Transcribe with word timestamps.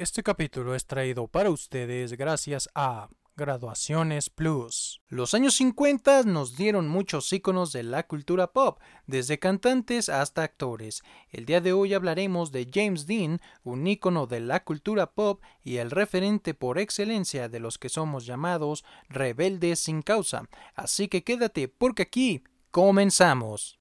Este 0.00 0.22
capítulo 0.22 0.74
es 0.74 0.86
traído 0.86 1.28
para 1.28 1.50
ustedes 1.50 2.14
gracias 2.14 2.70
a 2.74 3.10
Graduaciones 3.36 4.30
Plus. 4.30 5.02
Los 5.08 5.34
años 5.34 5.56
50 5.56 6.22
nos 6.22 6.56
dieron 6.56 6.88
muchos 6.88 7.30
íconos 7.34 7.70
de 7.72 7.82
la 7.82 8.06
cultura 8.06 8.50
pop, 8.54 8.80
desde 9.06 9.38
cantantes 9.38 10.08
hasta 10.08 10.42
actores. 10.42 11.02
El 11.28 11.44
día 11.44 11.60
de 11.60 11.74
hoy 11.74 11.92
hablaremos 11.92 12.50
de 12.50 12.66
James 12.72 13.06
Dean, 13.06 13.42
un 13.62 13.86
ícono 13.86 14.26
de 14.26 14.40
la 14.40 14.64
cultura 14.64 15.12
pop 15.12 15.42
y 15.62 15.76
el 15.76 15.90
referente 15.90 16.54
por 16.54 16.78
excelencia 16.78 17.50
de 17.50 17.60
los 17.60 17.76
que 17.76 17.90
somos 17.90 18.24
llamados 18.24 18.86
rebeldes 19.10 19.80
sin 19.80 20.00
causa. 20.00 20.48
Así 20.74 21.08
que 21.08 21.24
quédate 21.24 21.68
porque 21.68 22.04
aquí 22.04 22.42
comenzamos. 22.70 23.78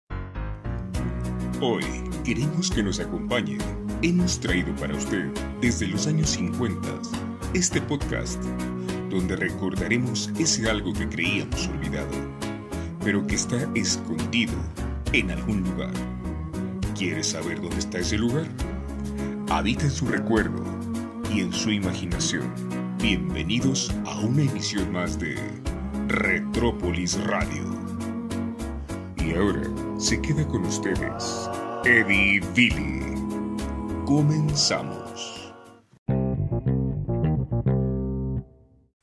Hoy 1.62 1.86
queremos 2.26 2.70
que 2.72 2.84
nos 2.84 3.00
acompañe 3.00 3.58
hemos 4.02 4.40
traído 4.40 4.74
para 4.76 4.96
usted 4.96 5.30
desde 5.62 5.88
los 5.88 6.08
años 6.08 6.30
50 6.32 6.88
este 7.54 7.82
podcast 7.82 8.42
donde 9.10 9.36
recordaremos 9.36 10.32
ese 10.40 10.70
algo 10.70 10.94
que 10.94 11.10
creíamos 11.10 11.68
olvidado, 11.68 12.12
pero 13.04 13.26
que 13.26 13.36
está 13.36 13.58
escondido 13.76 14.54
en 15.12 15.32
algún 15.32 15.64
lugar. 15.64 15.92
¿Quieres 16.96 17.30
saber 17.30 17.60
dónde 17.60 17.80
está 17.80 18.00
ese 18.00 18.18
lugar? 18.18 18.46
Habita 19.50 19.86
en 19.86 19.92
su 19.92 20.06
recuerdo 20.06 20.64
y 21.34 21.42
en 21.42 21.52
su 21.52 21.72
imaginación. 21.72 22.54
Bienvenidos 23.02 23.92
a 24.06 24.20
una 24.20 24.44
emisión 24.44 24.92
más 24.92 25.20
de 25.20 25.36
Retrópolis 26.08 27.20
Radio. 27.26 27.64
Y 29.18 29.34
ahora 29.34 29.64
se 29.98 30.22
queda 30.22 30.48
con 30.48 30.66
ustedes 30.66 31.50
Eddie 31.84 32.42
Billy. 32.56 33.19
Comenzamos. 34.10 35.54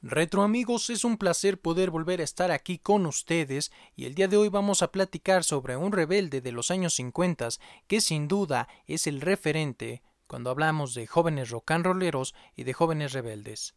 Retro 0.03 0.43
amigos, 0.43 0.91
es 0.91 1.05
un 1.05 1.17
placer 1.17 1.61
poder 1.61 1.93
volver 1.93 2.21
a 2.21 2.25
estar 2.25 2.51
aquí 2.51 2.81
con 2.81 3.07
ustedes 3.07 3.71
y 3.95 4.07
el 4.07 4.17
día 4.17 4.27
de 4.27 4.37
hoy 4.37 4.49
vamos 4.49 4.83
a 4.83 4.91
platicar 4.91 5.45
sobre 5.45 5.77
un 5.77 5.93
rebelde 5.93 6.41
de 6.41 6.51
los 6.51 6.73
años 6.73 6.95
50 6.95 7.51
que 7.87 8.01
sin 8.01 8.27
duda 8.27 8.67
es 8.89 9.07
el 9.07 9.21
referente 9.21 10.03
cuando 10.27 10.51
hablamos 10.51 10.93
de 10.95 11.07
jóvenes 11.07 11.51
rock 11.51 11.71
and 11.71 11.87
rolleros 11.87 12.35
y 12.57 12.65
de 12.65 12.73
jóvenes 12.73 13.13
rebeldes. 13.13 13.77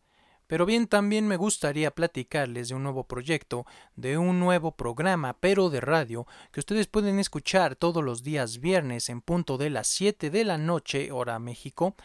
Pero 0.50 0.66
bien, 0.66 0.88
también 0.88 1.28
me 1.28 1.38
gustaría 1.38 1.92
platicarles 1.92 2.69
de 2.69 2.75
un 2.75 2.81
nuevo 2.81 3.03
proyecto, 3.03 3.67
de 3.95 4.17
un 4.17 4.39
nuevo 4.39 4.72
programa, 4.72 5.38
pero 5.39 5.69
de 5.69 5.80
radio, 5.80 6.25
que 6.52 6.59
ustedes 6.59 6.88
pueden 6.88 7.19
escuchar 7.19 7.75
todos 7.75 8.03
los 8.03 8.23
días 8.23 8.58
viernes 8.58 9.09
en 9.09 9.22
punto 9.22 9.59
de 9.59 9.69
las 9.69 9.86
7 9.86 10.31
de 10.31 10.44
la 10.45 10.58
noche, 10.58 11.11
hora 11.11 11.38
México, 11.38 11.95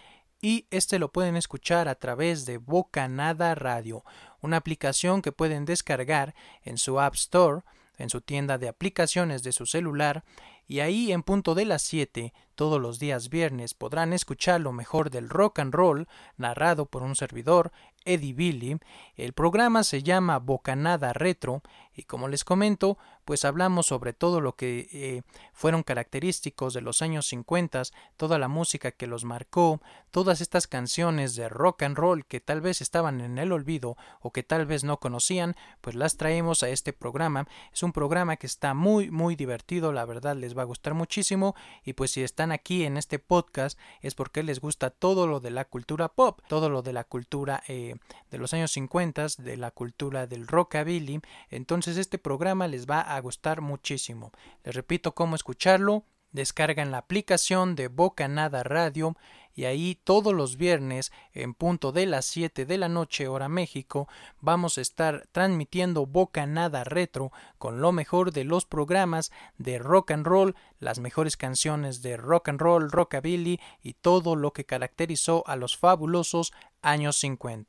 y 0.43 0.67
este 0.71 0.99
lo 0.99 1.11
pueden 1.11 1.37
escuchar 1.37 1.89
a 1.89 1.95
través 1.95 2.45
de 2.45 2.59
Bocanada 2.59 3.55
Radio, 3.55 4.05
una 4.43 4.59
aplicación 4.59 5.23
que 5.23 5.33
pueden 5.33 5.65
descargar 5.65 6.35
en 6.65 6.77
su 6.77 7.01
App 7.01 7.15
Store, 7.15 7.63
en 7.97 8.11
su 8.11 8.21
tienda 8.21 8.59
de 8.59 8.69
aplicaciones 8.69 9.43
de 9.43 9.53
su 9.53 9.65
celular, 9.65 10.23
y 10.67 10.81
ahí 10.81 11.13
en 11.13 11.23
punto 11.23 11.55
de 11.55 11.65
las 11.65 11.81
7, 11.81 12.35
todos 12.55 12.81
los 12.81 12.99
días 12.99 13.29
viernes, 13.29 13.75
podrán 13.75 14.13
escuchar 14.13 14.61
lo 14.61 14.73
mejor 14.73 15.11
del 15.11 15.29
rock 15.29 15.59
and 15.59 15.75
roll, 15.75 16.09
narrado 16.37 16.87
por 16.87 17.03
un 17.03 17.17
servidor, 17.17 17.73
Eddie 18.05 18.35
Billy. 18.35 18.79
El 19.17 19.33
programa 19.33 19.83
se 19.83 20.03
llama 20.03 20.39
Bocanada 20.39 21.13
Retro 21.13 21.63
y 21.97 22.05
como 22.05 22.29
les 22.29 22.45
comento, 22.45 22.99
pues 23.25 23.45
hablamos 23.45 23.87
sobre 23.87 24.13
todo 24.13 24.41
lo 24.41 24.57
que 24.57 24.89
eh, 24.93 25.23
fueron 25.53 25.83
característicos 25.83 26.75
de 26.75 26.81
los 26.81 27.03
años 27.03 27.27
50, 27.29 27.83
toda 28.17 28.39
la 28.39 28.49
música 28.49 28.91
que 28.91 29.07
los 29.07 29.25
marcó, 29.25 29.81
todas 30.11 30.41
estas 30.41 30.67
canciones 30.67 31.37
de 31.37 31.49
rock 31.49 31.85
and 31.85 31.97
roll 31.97 32.27
que 32.27 32.41
tal 32.41 32.61
vez 32.61 32.81
estaban 32.81 33.21
en 33.21 33.39
el 33.39 33.53
olvido 33.53 33.97
o 34.21 34.33
que 34.33 34.43
tal 34.43 34.67
vez 34.67 34.85
no 34.85 34.99
conocían, 34.99 35.55
pues 35.81 35.95
las 35.95 36.17
traemos 36.17 36.63
a 36.63 36.69
este 36.69 36.93
programa. 36.93 37.47
Es 37.73 37.83
un 37.83 37.93
programa 37.93 38.37
que 38.37 38.47
está 38.47 38.75
muy 38.75 39.11
muy 39.11 39.37
divertido, 39.37 39.93
la 39.93 40.05
verdad 40.05 40.37
les 40.37 40.57
va 40.57 40.63
a 40.63 40.67
gustar 40.67 40.95
muchísimo 40.95 41.55
y 41.85 41.93
pues 41.93 42.11
si 42.11 42.23
están 42.23 42.44
aquí 42.53 42.85
en 42.85 42.97
este 42.97 43.19
podcast 43.19 43.79
es 44.01 44.15
porque 44.15 44.43
les 44.43 44.61
gusta 44.61 44.91
todo 44.91 45.27
lo 45.27 45.41
de 45.41 45.51
la 45.51 45.65
cultura 45.65 46.09
pop, 46.09 46.41
todo 46.49 46.69
lo 46.69 46.83
de 46.83 46.93
la 46.93 47.05
cultura 47.05 47.63
eh, 47.69 47.97
de 48.31 48.39
los 48.39 48.53
años 48.55 48.73
50, 48.73 49.27
de 49.39 49.57
la 49.57 49.71
cultura 49.71 50.27
del 50.27 50.47
rockabilly, 50.47 51.21
entonces 51.51 51.97
este 51.97 52.19
programa 52.19 52.67
les 52.69 52.87
va 52.87 53.01
a 53.01 53.21
gustar 53.21 53.61
muchísimo. 53.61 54.33
Les 54.65 54.75
repito 54.75 55.15
cómo 55.15 55.37
escucharlo, 55.37 56.05
descargan 56.33 56.91
la 56.91 56.99
aplicación 56.99 57.77
de 57.77 57.89
Boca 57.89 58.29
Nada 58.29 58.63
Radio 58.65 59.17
y 59.55 59.65
ahí 59.65 59.99
todos 60.03 60.33
los 60.33 60.57
viernes 60.57 61.13
en 61.33 61.55
punto 61.55 61.93
de 61.93 62.07
las 62.07 62.27
7 62.27 62.67
de 62.67 62.79
la 62.79 62.89
noche 62.89 63.29
hora 63.29 63.49
México 63.49 64.09
vamos 64.41 64.79
a 64.79 64.81
estar 64.81 65.27
transmitiendo 65.33 66.07
Boca 66.07 66.47
Nada 66.47 66.85
Retro 66.85 67.33
con 67.59 67.81
lo 67.81 67.93
mejor 67.93 68.33
de 68.33 68.45
los 68.45 68.67
programas 68.67 69.31
de 69.59 69.79
rock 69.79 70.11
and 70.11 70.27
roll, 70.27 70.55
las 70.79 70.99
mejores 70.99 71.37
canciones 71.37 72.03
de 72.03 72.17
rock 72.17 72.49
and 72.49 72.61
roll, 72.61 72.91
rockabilly 72.91 73.61
y 73.83 73.95
todo 73.95 74.37
lo 74.37 74.53
que 74.53 74.67
caracterizó 74.67 75.45
a 75.47 75.57
los 75.57 75.77
fabulosos 75.77 76.53
años 76.83 77.17
50. 77.17 77.65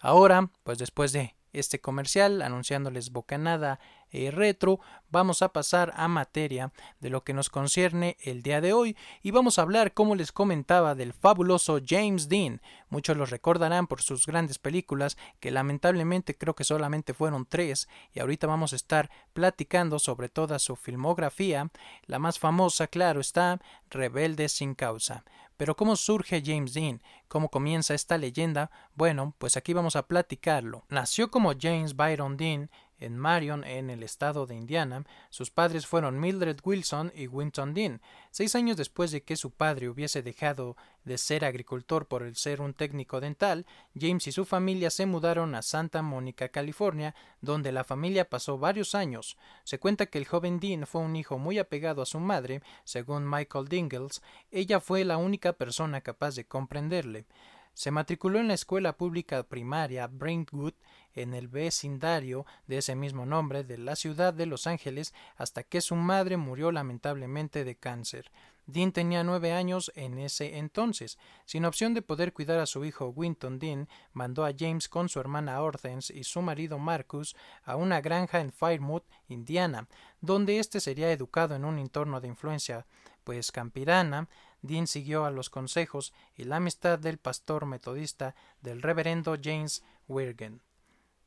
Ahora, 0.00 0.50
pues 0.64 0.78
después 0.78 1.12
de 1.12 1.36
este 1.52 1.80
comercial 1.80 2.42
anunciándoles 2.42 3.10
bocanada 3.10 3.80
eh, 4.12 4.30
retro, 4.30 4.80
vamos 5.10 5.42
a 5.42 5.52
pasar 5.52 5.92
a 5.96 6.08
materia 6.08 6.72
de 7.00 7.10
lo 7.10 7.24
que 7.24 7.34
nos 7.34 7.50
concierne 7.50 8.16
el 8.22 8.42
día 8.42 8.60
de 8.60 8.72
hoy 8.72 8.96
y 9.22 9.30
vamos 9.30 9.58
a 9.58 9.62
hablar, 9.62 9.92
como 9.94 10.14
les 10.14 10.32
comentaba, 10.32 10.94
del 10.94 11.12
fabuloso 11.12 11.80
James 11.84 12.28
Dean. 12.28 12.60
Muchos 12.88 13.16
lo 13.16 13.26
recordarán 13.26 13.86
por 13.86 14.02
sus 14.02 14.26
grandes 14.26 14.58
películas, 14.58 15.16
que 15.38 15.50
lamentablemente 15.50 16.36
creo 16.36 16.54
que 16.54 16.64
solamente 16.64 17.14
fueron 17.14 17.46
tres, 17.46 17.88
y 18.12 18.20
ahorita 18.20 18.46
vamos 18.46 18.72
a 18.72 18.76
estar 18.76 19.10
platicando 19.32 19.98
sobre 19.98 20.28
toda 20.28 20.58
su 20.58 20.76
filmografía. 20.76 21.70
La 22.06 22.18
más 22.18 22.38
famosa, 22.38 22.86
claro 22.86 23.20
está, 23.20 23.60
Rebelde 23.90 24.48
sin 24.48 24.74
causa. 24.74 25.24
Pero 25.60 25.76
¿cómo 25.76 25.94
surge 25.94 26.42
James 26.42 26.72
Dean? 26.72 27.02
¿Cómo 27.28 27.50
comienza 27.50 27.92
esta 27.92 28.16
leyenda? 28.16 28.70
Bueno, 28.94 29.34
pues 29.36 29.58
aquí 29.58 29.74
vamos 29.74 29.94
a 29.94 30.06
platicarlo. 30.06 30.86
Nació 30.88 31.30
como 31.30 31.52
James 31.60 31.94
Byron 31.96 32.38
Dean 32.38 32.70
en 33.00 33.18
Marion, 33.18 33.64
en 33.64 33.90
el 33.90 34.02
estado 34.02 34.46
de 34.46 34.54
Indiana. 34.54 35.04
Sus 35.30 35.50
padres 35.50 35.86
fueron 35.86 36.20
Mildred 36.20 36.58
Wilson 36.62 37.12
y 37.14 37.26
Winton 37.26 37.74
Dean. 37.74 38.00
Seis 38.30 38.54
años 38.54 38.76
después 38.76 39.10
de 39.10 39.22
que 39.22 39.36
su 39.36 39.50
padre 39.50 39.88
hubiese 39.88 40.22
dejado 40.22 40.76
de 41.04 41.18
ser 41.18 41.44
agricultor 41.44 42.06
por 42.06 42.22
el 42.22 42.36
ser 42.36 42.60
un 42.60 42.74
técnico 42.74 43.20
dental, 43.20 43.66
James 43.98 44.26
y 44.26 44.32
su 44.32 44.44
familia 44.44 44.90
se 44.90 45.06
mudaron 45.06 45.54
a 45.54 45.62
Santa 45.62 46.02
Mónica, 46.02 46.50
California, 46.50 47.14
donde 47.40 47.72
la 47.72 47.84
familia 47.84 48.28
pasó 48.28 48.58
varios 48.58 48.94
años. 48.94 49.36
Se 49.64 49.78
cuenta 49.78 50.06
que 50.06 50.18
el 50.18 50.26
joven 50.26 50.60
Dean 50.60 50.86
fue 50.86 51.00
un 51.00 51.16
hijo 51.16 51.38
muy 51.38 51.58
apegado 51.58 52.02
a 52.02 52.06
su 52.06 52.20
madre, 52.20 52.62
según 52.84 53.28
Michael 53.28 53.68
Dingles, 53.68 54.22
ella 54.50 54.80
fue 54.80 55.04
la 55.04 55.16
única 55.16 55.52
persona 55.52 56.00
capaz 56.00 56.34
de 56.34 56.44
comprenderle. 56.44 57.26
Se 57.72 57.90
matriculó 57.90 58.40
en 58.40 58.48
la 58.48 58.54
escuela 58.54 58.96
pública 58.96 59.42
primaria 59.44 60.06
Brentwood 60.06 60.74
en 61.14 61.34
el 61.34 61.48
vecindario 61.48 62.46
de 62.66 62.78
ese 62.78 62.94
mismo 62.94 63.26
nombre 63.26 63.64
de 63.64 63.78
la 63.78 63.96
ciudad 63.96 64.34
de 64.34 64.46
Los 64.46 64.66
Ángeles 64.66 65.14
hasta 65.36 65.62
que 65.62 65.80
su 65.80 65.96
madre 65.96 66.36
murió 66.36 66.72
lamentablemente 66.72 67.64
de 67.64 67.76
cáncer. 67.76 68.30
Dean 68.66 68.92
tenía 68.92 69.24
nueve 69.24 69.52
años 69.52 69.90
en 69.96 70.18
ese 70.18 70.58
entonces. 70.58 71.18
Sin 71.44 71.64
opción 71.64 71.92
de 71.92 72.02
poder 72.02 72.32
cuidar 72.32 72.60
a 72.60 72.66
su 72.66 72.84
hijo 72.84 73.08
Winton 73.08 73.58
Dean, 73.58 73.88
mandó 74.12 74.44
a 74.44 74.52
James 74.56 74.88
con 74.88 75.08
su 75.08 75.18
hermana 75.18 75.60
Hortense 75.60 76.16
y 76.16 76.24
su 76.24 76.40
marido 76.40 76.78
Marcus 76.78 77.34
a 77.64 77.76
una 77.76 78.00
granja 78.00 78.40
en 78.40 78.52
Firemouth, 78.52 79.04
Indiana, 79.28 79.88
donde 80.20 80.58
éste 80.58 80.78
sería 80.80 81.10
educado 81.10 81.56
en 81.56 81.64
un 81.64 81.78
entorno 81.78 82.20
de 82.20 82.28
influencia 82.28 82.86
pues 83.24 83.52
campirana, 83.52 84.28
Dean 84.62 84.86
siguió 84.86 85.24
a 85.24 85.30
los 85.30 85.50
consejos 85.50 86.12
y 86.36 86.44
la 86.44 86.56
amistad 86.56 86.98
del 86.98 87.18
pastor 87.18 87.66
metodista 87.66 88.34
del 88.60 88.82
reverendo 88.82 89.36
James 89.42 89.82
Wirgen. 90.08 90.62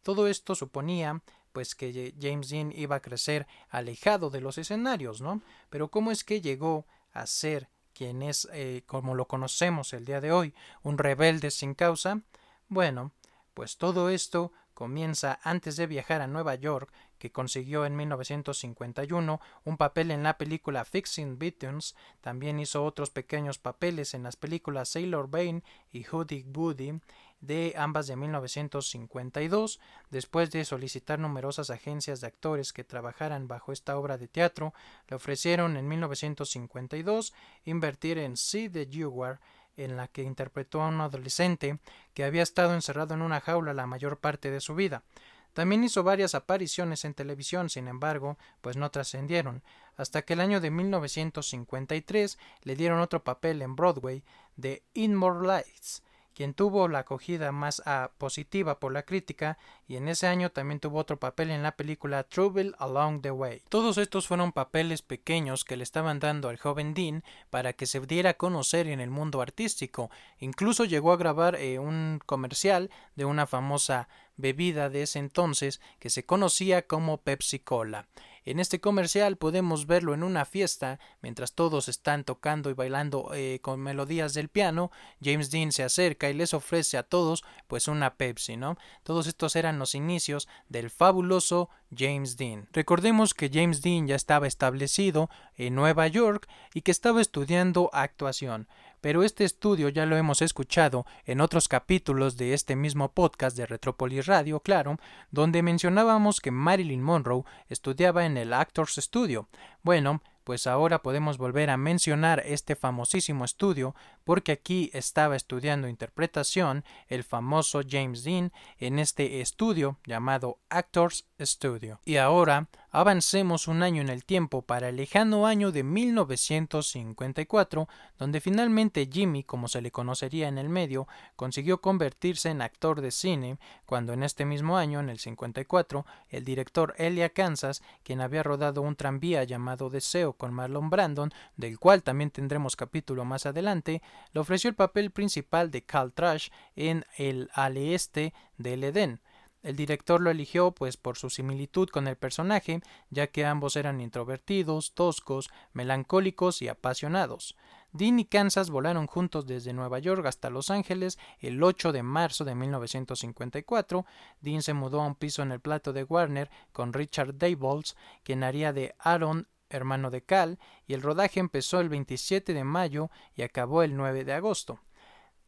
Todo 0.03 0.27
esto 0.27 0.53
suponía 0.55 1.21
pues 1.51 1.75
que 1.75 2.13
James 2.19 2.50
Dean 2.50 2.71
iba 2.71 2.97
a 2.97 3.01
crecer 3.01 3.47
alejado 3.69 4.29
de 4.29 4.41
los 4.41 4.57
escenarios, 4.57 5.21
¿no? 5.21 5.41
Pero 5.69 5.89
¿cómo 5.89 6.11
es 6.11 6.23
que 6.23 6.41
llegó 6.41 6.85
a 7.13 7.27
ser 7.27 7.69
quien 7.94 8.23
es, 8.23 8.47
eh, 8.51 8.83
como 8.88 9.15
lo 9.15 9.27
conocemos 9.27 9.94
el 9.94 10.03
día 10.03 10.19
de 10.19 10.31
hoy, 10.31 10.53
un 10.81 10.97
rebelde 10.97 11.51
sin 11.51 11.75
causa? 11.75 12.21
Bueno, 12.67 13.11
pues 13.53 13.77
todo 13.77 14.09
esto 14.09 14.51
comienza 14.73 15.39
antes 15.44 15.77
de 15.77 15.88
viajar 15.88 16.21
a 16.21 16.27
Nueva 16.27 16.55
York, 16.55 16.91
que 17.19 17.31
consiguió 17.31 17.85
en 17.85 17.95
1951 17.95 19.39
un 19.63 19.77
papel 19.77 20.11
en 20.11 20.23
la 20.23 20.38
película 20.38 20.83
Fixing 20.83 21.38
Buttons, 21.38 21.95
también 22.19 22.59
hizo 22.59 22.83
otros 22.83 23.11
pequeños 23.11 23.59
papeles 23.59 24.13
en 24.13 24.23
las 24.23 24.35
películas 24.35 24.89
Sailor 24.89 25.29
Bane 25.29 25.63
y 25.91 26.03
Hoodie 26.03 26.45
Woody, 26.53 27.00
de 27.44 27.74
ambas 27.78 28.07
de 28.07 28.16
1952, 28.16 29.81
después 30.10 30.50
de 30.51 30.63
solicitar 30.63 31.19
numerosas 31.19 31.69
agencias 31.69 32.22
de 32.22 32.28
actores 32.28 32.72
que 32.72 32.86
trabajaran 32.86 33.50
bajo 33.50 33.74
esta 33.74 33.98
obra 33.98 34.18
de 34.18 34.30
teatro, 34.30 34.74
le 35.10 35.18
ofrecieron 35.18 35.75
en 35.75 35.88
1952 35.88 37.34
invertir 37.66 38.18
en 38.18 38.38
See 38.38 38.69
the 38.69 38.88
Jaguar 38.90 39.42
en 39.75 39.98
la 39.98 40.07
que 40.07 40.24
interpretó 40.24 40.81
a 40.81 40.88
un 40.88 41.01
adolescente 41.01 41.80
que 42.13 42.24
había 42.24 42.44
estado 42.44 42.74
encerrado 42.74 43.13
en 43.13 43.22
una 43.22 43.42
jaula 43.42 43.74
la 43.74 43.88
mayor 43.88 44.19
parte 44.19 44.50
de 44.50 44.62
su 44.62 44.74
vida. 44.74 45.04
También 45.51 45.84
hizo 45.84 46.01
varias 46.01 46.36
apariciones 46.36 47.04
en 47.04 47.13
televisión, 47.13 47.69
sin 47.69 47.89
embargo, 47.89 48.38
pues 48.62 48.78
no 48.78 48.89
trascendieron, 48.89 49.63
hasta 49.98 50.22
que 50.22 50.34
el 50.34 50.39
año 50.39 50.62
de 50.62 50.72
1953 50.72 52.38
le 52.63 52.75
dieron 52.75 53.01
otro 53.01 53.24
papel 53.24 53.62
en 53.62 53.75
Broadway 53.75 54.24
de 54.56 54.81
In 54.94 55.13
More 55.13 55.46
Lights, 55.46 56.04
quien 56.33 56.53
tuvo 56.53 56.88
la 56.88 57.00
acogida 57.00 57.51
más 57.51 57.81
ah, 57.85 58.12
positiva 58.18 58.80
por 58.80 58.91
la 58.91 59.03
crítica 59.03 59.57
y 59.88 59.95
en 59.95 60.07
ese 60.07 60.27
año 60.27 60.51
también 60.51 60.80
tuvo 60.80 61.00
otro 61.00 61.18
papel 61.19 61.51
en 61.51 61.63
la 61.63 61.75
película 61.75 62.24
Trouble 62.24 62.74
Along 62.80 63.21
the 63.21 63.31
Way. 63.31 63.63
Todos 63.69 63.97
estos 63.97 64.27
fueron 64.27 64.51
papeles 64.51 65.01
pequeños 65.01 65.63
que 65.63 65.77
le 65.77 65.83
estaban 65.83 66.19
dando 66.19 66.50
al 66.50 66.57
joven 66.57 66.94
Dean 66.94 67.24
para 67.50 67.74
que 67.74 67.85
se 67.85 68.00
diera 68.01 68.31
a 68.31 68.33
conocer 68.35 68.88
en 68.88 69.00
el 69.00 69.09
mundo 69.09 69.41
artístico. 69.41 70.09
Incluso 70.39 70.85
llegó 70.85 71.12
a 71.12 71.18
grabar 71.18 71.56
eh, 71.56 71.80
un 71.80 72.19
comercial 72.25 72.89
de 73.15 73.25
una 73.25 73.47
famosa 73.47 74.07
bebida 74.36 74.89
de 74.89 75.03
ese 75.03 75.19
entonces 75.19 75.79
que 76.00 76.09
se 76.09 76.25
conocía 76.25 76.88
como 76.88 77.18
Pepsi 77.18 77.59
Cola. 77.59 78.07
En 78.45 78.60
este 78.60 78.81
comercial 78.81 79.38
podemos 79.38 79.88
verlo 79.88 80.13
en 80.13 80.24
una 80.24 80.44
fiesta, 80.44 81.00
mientras 81.22 81.54
todos 81.54 81.88
están 81.88 82.25
tocando 82.25 82.69
y 82.69 82.74
bailando 82.74 83.31
eh, 83.34 83.60
con 83.62 83.80
melodías 83.80 84.34
del 84.34 84.50
piano, 84.50 84.92
James 85.22 85.50
Dean 85.50 85.72
se 85.72 85.84
acerca 85.84 86.30
y 86.30 86.34
les 86.34 86.54
ofrece 86.54 86.98
a 86.98 87.04
todos 87.04 87.44
pues 87.68 87.88
una 87.88 88.16
Pepsi, 88.16 88.57
¿no? 88.57 88.78
Todos 89.04 89.28
estos 89.28 89.56
eran 89.56 89.80
los 89.80 89.95
inicios 89.95 90.50
del 90.68 90.90
fabuloso 90.90 91.69
James 91.95 92.36
Dean. 92.36 92.68
Recordemos 92.74 93.34
que 93.34 93.50
James 93.54 93.81
Dean 93.81 94.07
ya 94.07 94.16
estaba 94.16 94.48
establecido 94.48 95.30
en 95.56 95.75
Nueva 95.75 96.07
York 96.07 96.50
y 96.74 96.81
que 96.81 96.92
estaba 96.92 97.22
estudiando 97.22 97.89
actuación 97.94 98.68
pero 99.03 99.21
este 99.21 99.44
estudio 99.44 99.89
ya 99.89 100.05
lo 100.05 100.15
hemos 100.15 100.41
escuchado 100.41 101.05
en 101.25 101.41
otros 101.41 101.67
capítulos 101.67 102.38
de 102.38 102.53
este 102.53 102.77
mismo 102.77 103.11
podcast 103.11 103.57
de 103.57 103.65
Retropolis 103.65 104.27
Radio, 104.27 104.61
claro, 104.61 104.97
donde 105.29 105.61
mencionábamos 105.61 106.39
que 106.39 106.51
Marilyn 106.51 107.03
Monroe 107.03 107.44
estudiaba 107.67 108.25
en 108.25 108.38
el 108.38 108.53
Actors 108.53 108.95
Studio. 108.95 109.50
Bueno, 109.81 110.21
pues 110.45 110.67
ahora 110.67 111.03
podemos 111.03 111.38
volver 111.38 111.69
a 111.69 111.75
mencionar 111.75 112.44
este 112.45 112.77
famosísimo 112.77 113.44
estudio 113.44 113.94
porque 114.23 114.53
aquí 114.53 114.89
estaba 114.94 115.35
estudiando 115.35 115.89
interpretación 115.89 116.85
el 117.09 117.25
famoso 117.25 117.81
James 117.85 118.23
Dean 118.23 118.53
en 118.77 119.00
este 119.00 119.41
estudio 119.41 120.00
llamado 120.05 120.59
Actors 120.69 121.25
Studio. 121.41 122.00
Y 122.05 122.15
ahora 122.17 122.69
avancemos 122.94 123.68
un 123.68 123.81
año 123.81 124.01
en 124.01 124.10
el 124.10 124.24
tiempo 124.24 124.62
para 124.62 124.90
el 124.90 124.98
lejano 124.98 125.48
año 125.48 125.72
de 125.72 125.81
1954, 125.81 127.90
donde 128.19 128.40
finalmente 128.40 129.10
Jimmy, 129.12 129.44
como 129.44 129.68
se 129.68 129.81
le 129.81 129.90
conocería 129.90 130.48
en 130.48 130.60
el 130.60 130.69
medio, 130.69 131.07
consiguió 131.36 131.81
convertirse 131.81 132.51
en 132.51 132.62
actor 132.62 133.01
de 133.01 133.10
cine, 133.10 133.57
cuando 133.88 134.13
en 134.13 134.22
este 134.22 134.45
mismo 134.45 134.78
año, 134.78 135.00
en 135.00 135.10
el 135.10 135.18
54, 135.18 136.06
el 136.30 136.45
director 136.45 136.94
Elia 137.00 137.30
Kansas, 137.30 137.81
quien 138.04 138.22
había 138.22 138.44
rodado 138.44 138.84
un 138.84 138.96
tranvía 138.96 139.44
llamado 139.44 139.89
Deseo 139.89 140.34
con 140.34 140.54
Marlon 140.54 140.92
Brandon, 140.92 141.34
del 141.57 141.80
cual 141.80 142.04
también 142.04 142.30
tendremos 142.30 142.75
capítulo 142.75 143.25
más 143.25 143.48
adelante, 143.48 144.04
le 144.34 144.39
ofreció 144.39 144.69
el 144.69 144.75
papel 144.75 145.10
principal 145.10 145.72
de 145.72 145.84
Cal 145.84 146.13
Trash 146.13 146.50
en 146.75 147.07
El 147.18 147.50
al 147.56 147.78
este 147.78 148.36
del 148.60 148.84
Edén. 148.84 149.19
El 149.63 149.77
director 149.77 150.19
lo 150.21 150.30
eligió 150.30 150.71
pues 150.71 150.98
por 150.98 151.18
su 151.18 151.30
similitud 151.30 151.89
con 151.89 152.07
el 152.07 152.18
personaje, 152.18 152.81
ya 153.10 153.27
que 153.27 153.45
ambos 153.45 153.77
eran 153.77 154.01
introvertidos, 154.01 154.94
toscos, 154.94 155.50
melancólicos 155.71 156.62
y 156.62 156.68
apasionados. 156.68 157.56
Dean 157.94 158.19
y 158.19 158.25
Kansas 158.25 158.69
volaron 158.69 159.07
juntos 159.07 159.48
desde 159.48 159.71
Nueva 159.71 160.00
York 160.00 160.25
hasta 160.25 160.50
Los 160.50 160.69
Ángeles 160.69 161.18
el 161.39 161.63
8 161.63 161.92
de 161.94 162.04
marzo 162.04 162.44
de 162.44 162.56
1954. 162.56 164.06
Dean 164.42 164.62
se 164.62 164.74
mudó 164.74 165.01
a 165.01 165.07
un 165.07 165.15
piso 165.15 165.44
en 165.44 165.51
el 165.51 165.62
plato 165.62 165.94
de 165.94 166.04
Warner 166.04 166.50
con 166.71 166.92
Richard 166.92 167.38
Daybolts, 167.38 167.95
quien 168.24 168.44
haría 168.44 168.74
de 168.74 168.95
Aaron 169.00 169.48
hermano 169.69 170.12
de 170.12 170.24
Cal, 170.24 170.60
y 170.86 170.94
el 170.94 171.01
rodaje 171.01 171.39
empezó 171.39 171.80
el 171.80 171.89
27 171.89 172.54
de 172.54 172.63
mayo 172.63 173.10
y 173.36 173.42
acabó 173.42 173.83
el 173.83 173.95
9 173.95 174.24
de 174.24 174.33
agosto. 174.33 174.80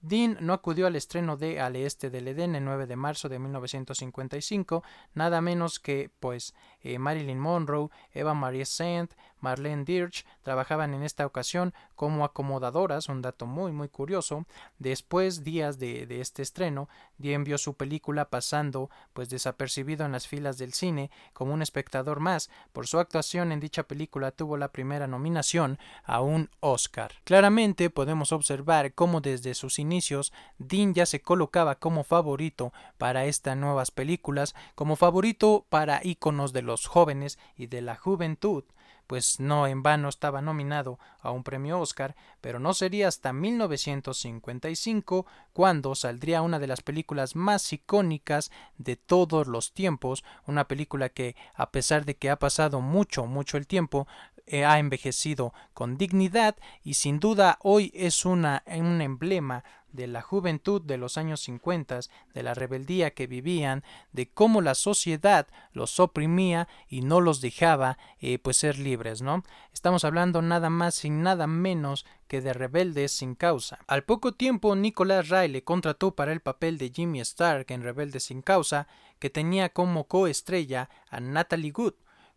Dean 0.07 0.37
no 0.39 0.53
acudió 0.53 0.85
al 0.85 0.95
estreno 0.95 1.35
de 1.35 1.59
Al 1.59 1.75
Este 1.75 2.11
del 2.11 2.27
Edén 2.27 2.53
el 2.53 2.63
9 2.63 2.85
de 2.85 2.95
marzo 2.95 3.27
de 3.27 3.39
1955, 3.39 4.83
nada 5.15 5.41
menos 5.41 5.79
que, 5.79 6.11
pues, 6.19 6.53
eh, 6.85 6.99
Marilyn 6.99 7.39
Monroe, 7.39 7.89
Eva 8.13 8.35
Marie 8.35 8.65
Saint, 8.65 9.11
Marlene 9.45 9.85
Dirch 9.85 10.25
trabajaban 10.41 10.93
en 10.93 11.03
esta 11.03 11.25
ocasión 11.25 11.73
como 11.95 12.25
acomodadoras, 12.25 13.09
un 13.09 13.21
dato 13.21 13.45
muy 13.45 13.71
muy 13.71 13.89
curioso. 13.89 14.45
Después, 14.79 15.43
días 15.43 15.77
de, 15.77 16.07
este 16.19 16.41
estreno, 16.41 16.89
Dean 17.17 17.43
vio 17.43 17.57
su 17.57 17.75
película 17.75 18.29
pasando 18.29 18.89
pues 19.13 19.29
desapercibido 19.29 20.05
en 20.05 20.11
las 20.11 20.27
filas 20.27 20.57
del 20.57 20.73
cine 20.73 21.11
como 21.33 21.53
un 21.53 21.61
espectador 21.61 22.19
más. 22.19 22.49
Por 22.73 22.87
su 22.87 22.99
actuación 22.99 23.51
en 23.51 23.59
dicha 23.59 23.83
película 23.83 24.31
tuvo 24.31 24.57
la 24.57 24.71
primera 24.71 25.07
nominación 25.07 25.77
a 26.03 26.21
un 26.21 26.49
Oscar. 26.59 27.11
Claramente 27.23 27.89
podemos 27.89 28.31
observar 28.31 28.93
cómo 28.93 29.21
desde 29.21 29.53
sus 29.53 29.79
inicios 29.79 30.33
Dean 30.57 30.93
ya 30.93 31.05
se 31.05 31.21
colocaba 31.21 31.75
como 31.75 32.03
favorito 32.03 32.73
para 32.97 33.25
estas 33.25 33.57
nuevas 33.57 33.91
películas, 33.91 34.55
como 34.73 34.95
favorito 34.95 35.65
para 35.69 36.01
íconos 36.03 36.51
de 36.51 36.63
los 36.63 36.74
jóvenes 36.87 37.39
y 37.55 37.67
de 37.67 37.81
la 37.81 37.95
juventud 37.95 38.65
pues 39.07 39.39
no 39.39 39.67
en 39.67 39.83
vano 39.83 40.09
estaba 40.09 40.41
nominado 40.41 40.99
a 41.19 41.31
un 41.31 41.43
premio 41.43 41.79
Oscar, 41.79 42.15
pero 42.41 42.59
no 42.59 42.73
sería 42.73 43.07
hasta 43.07 43.33
1955 43.33 45.25
cuando 45.53 45.95
saldría 45.95 46.41
una 46.41 46.59
de 46.59 46.67
las 46.67 46.81
películas 46.81 47.35
más 47.35 47.71
icónicas 47.71 48.51
de 48.77 48.95
todos 48.95 49.47
los 49.47 49.73
tiempos, 49.73 50.23
una 50.45 50.67
película 50.67 51.09
que 51.09 51.35
a 51.53 51.71
pesar 51.71 52.05
de 52.05 52.15
que 52.15 52.29
ha 52.29 52.39
pasado 52.39 52.81
mucho, 52.81 53.25
mucho 53.25 53.57
el 53.57 53.67
tiempo, 53.67 54.07
ha 54.47 54.79
envejecido 54.79 55.53
con 55.73 55.97
dignidad 55.97 56.55
y 56.83 56.95
sin 56.95 57.19
duda 57.19 57.57
hoy 57.61 57.91
es 57.95 58.25
una, 58.25 58.63
un 58.67 59.01
emblema 59.01 59.63
de 59.95 60.07
la 60.07 60.21
juventud 60.21 60.81
de 60.81 60.97
los 60.97 61.17
años 61.17 61.41
50, 61.41 61.99
de 62.33 62.43
la 62.43 62.53
rebeldía 62.53 63.11
que 63.11 63.27
vivían, 63.27 63.83
de 64.11 64.29
cómo 64.29 64.61
la 64.61 64.75
sociedad 64.75 65.47
los 65.71 65.99
oprimía 65.99 66.67
y 66.87 67.01
no 67.01 67.21
los 67.21 67.41
dejaba 67.41 67.97
eh, 68.19 68.37
pues 68.39 68.57
ser 68.57 68.77
libres, 68.77 69.21
¿no? 69.21 69.43
Estamos 69.73 70.03
hablando 70.03 70.41
nada 70.41 70.69
más 70.69 71.03
y 71.05 71.09
nada 71.09 71.47
menos 71.47 72.05
que 72.27 72.41
de 72.41 72.53
rebeldes 72.53 73.11
sin 73.13 73.35
causa. 73.35 73.79
Al 73.87 74.03
poco 74.03 74.33
tiempo, 74.33 74.75
Nicolás 74.75 75.29
Ray 75.29 75.47
le 75.47 75.63
contrató 75.63 76.15
para 76.15 76.33
el 76.33 76.41
papel 76.41 76.77
de 76.77 76.91
Jimmy 76.93 77.21
Stark 77.21 77.65
en 77.69 77.83
Rebeldes 77.83 78.25
sin 78.25 78.41
causa, 78.41 78.87
que 79.19 79.29
tenía 79.29 79.69
como 79.69 80.07
coestrella 80.07 80.89
a 81.09 81.19
Natalie 81.19 81.73
Wood, 81.75 81.93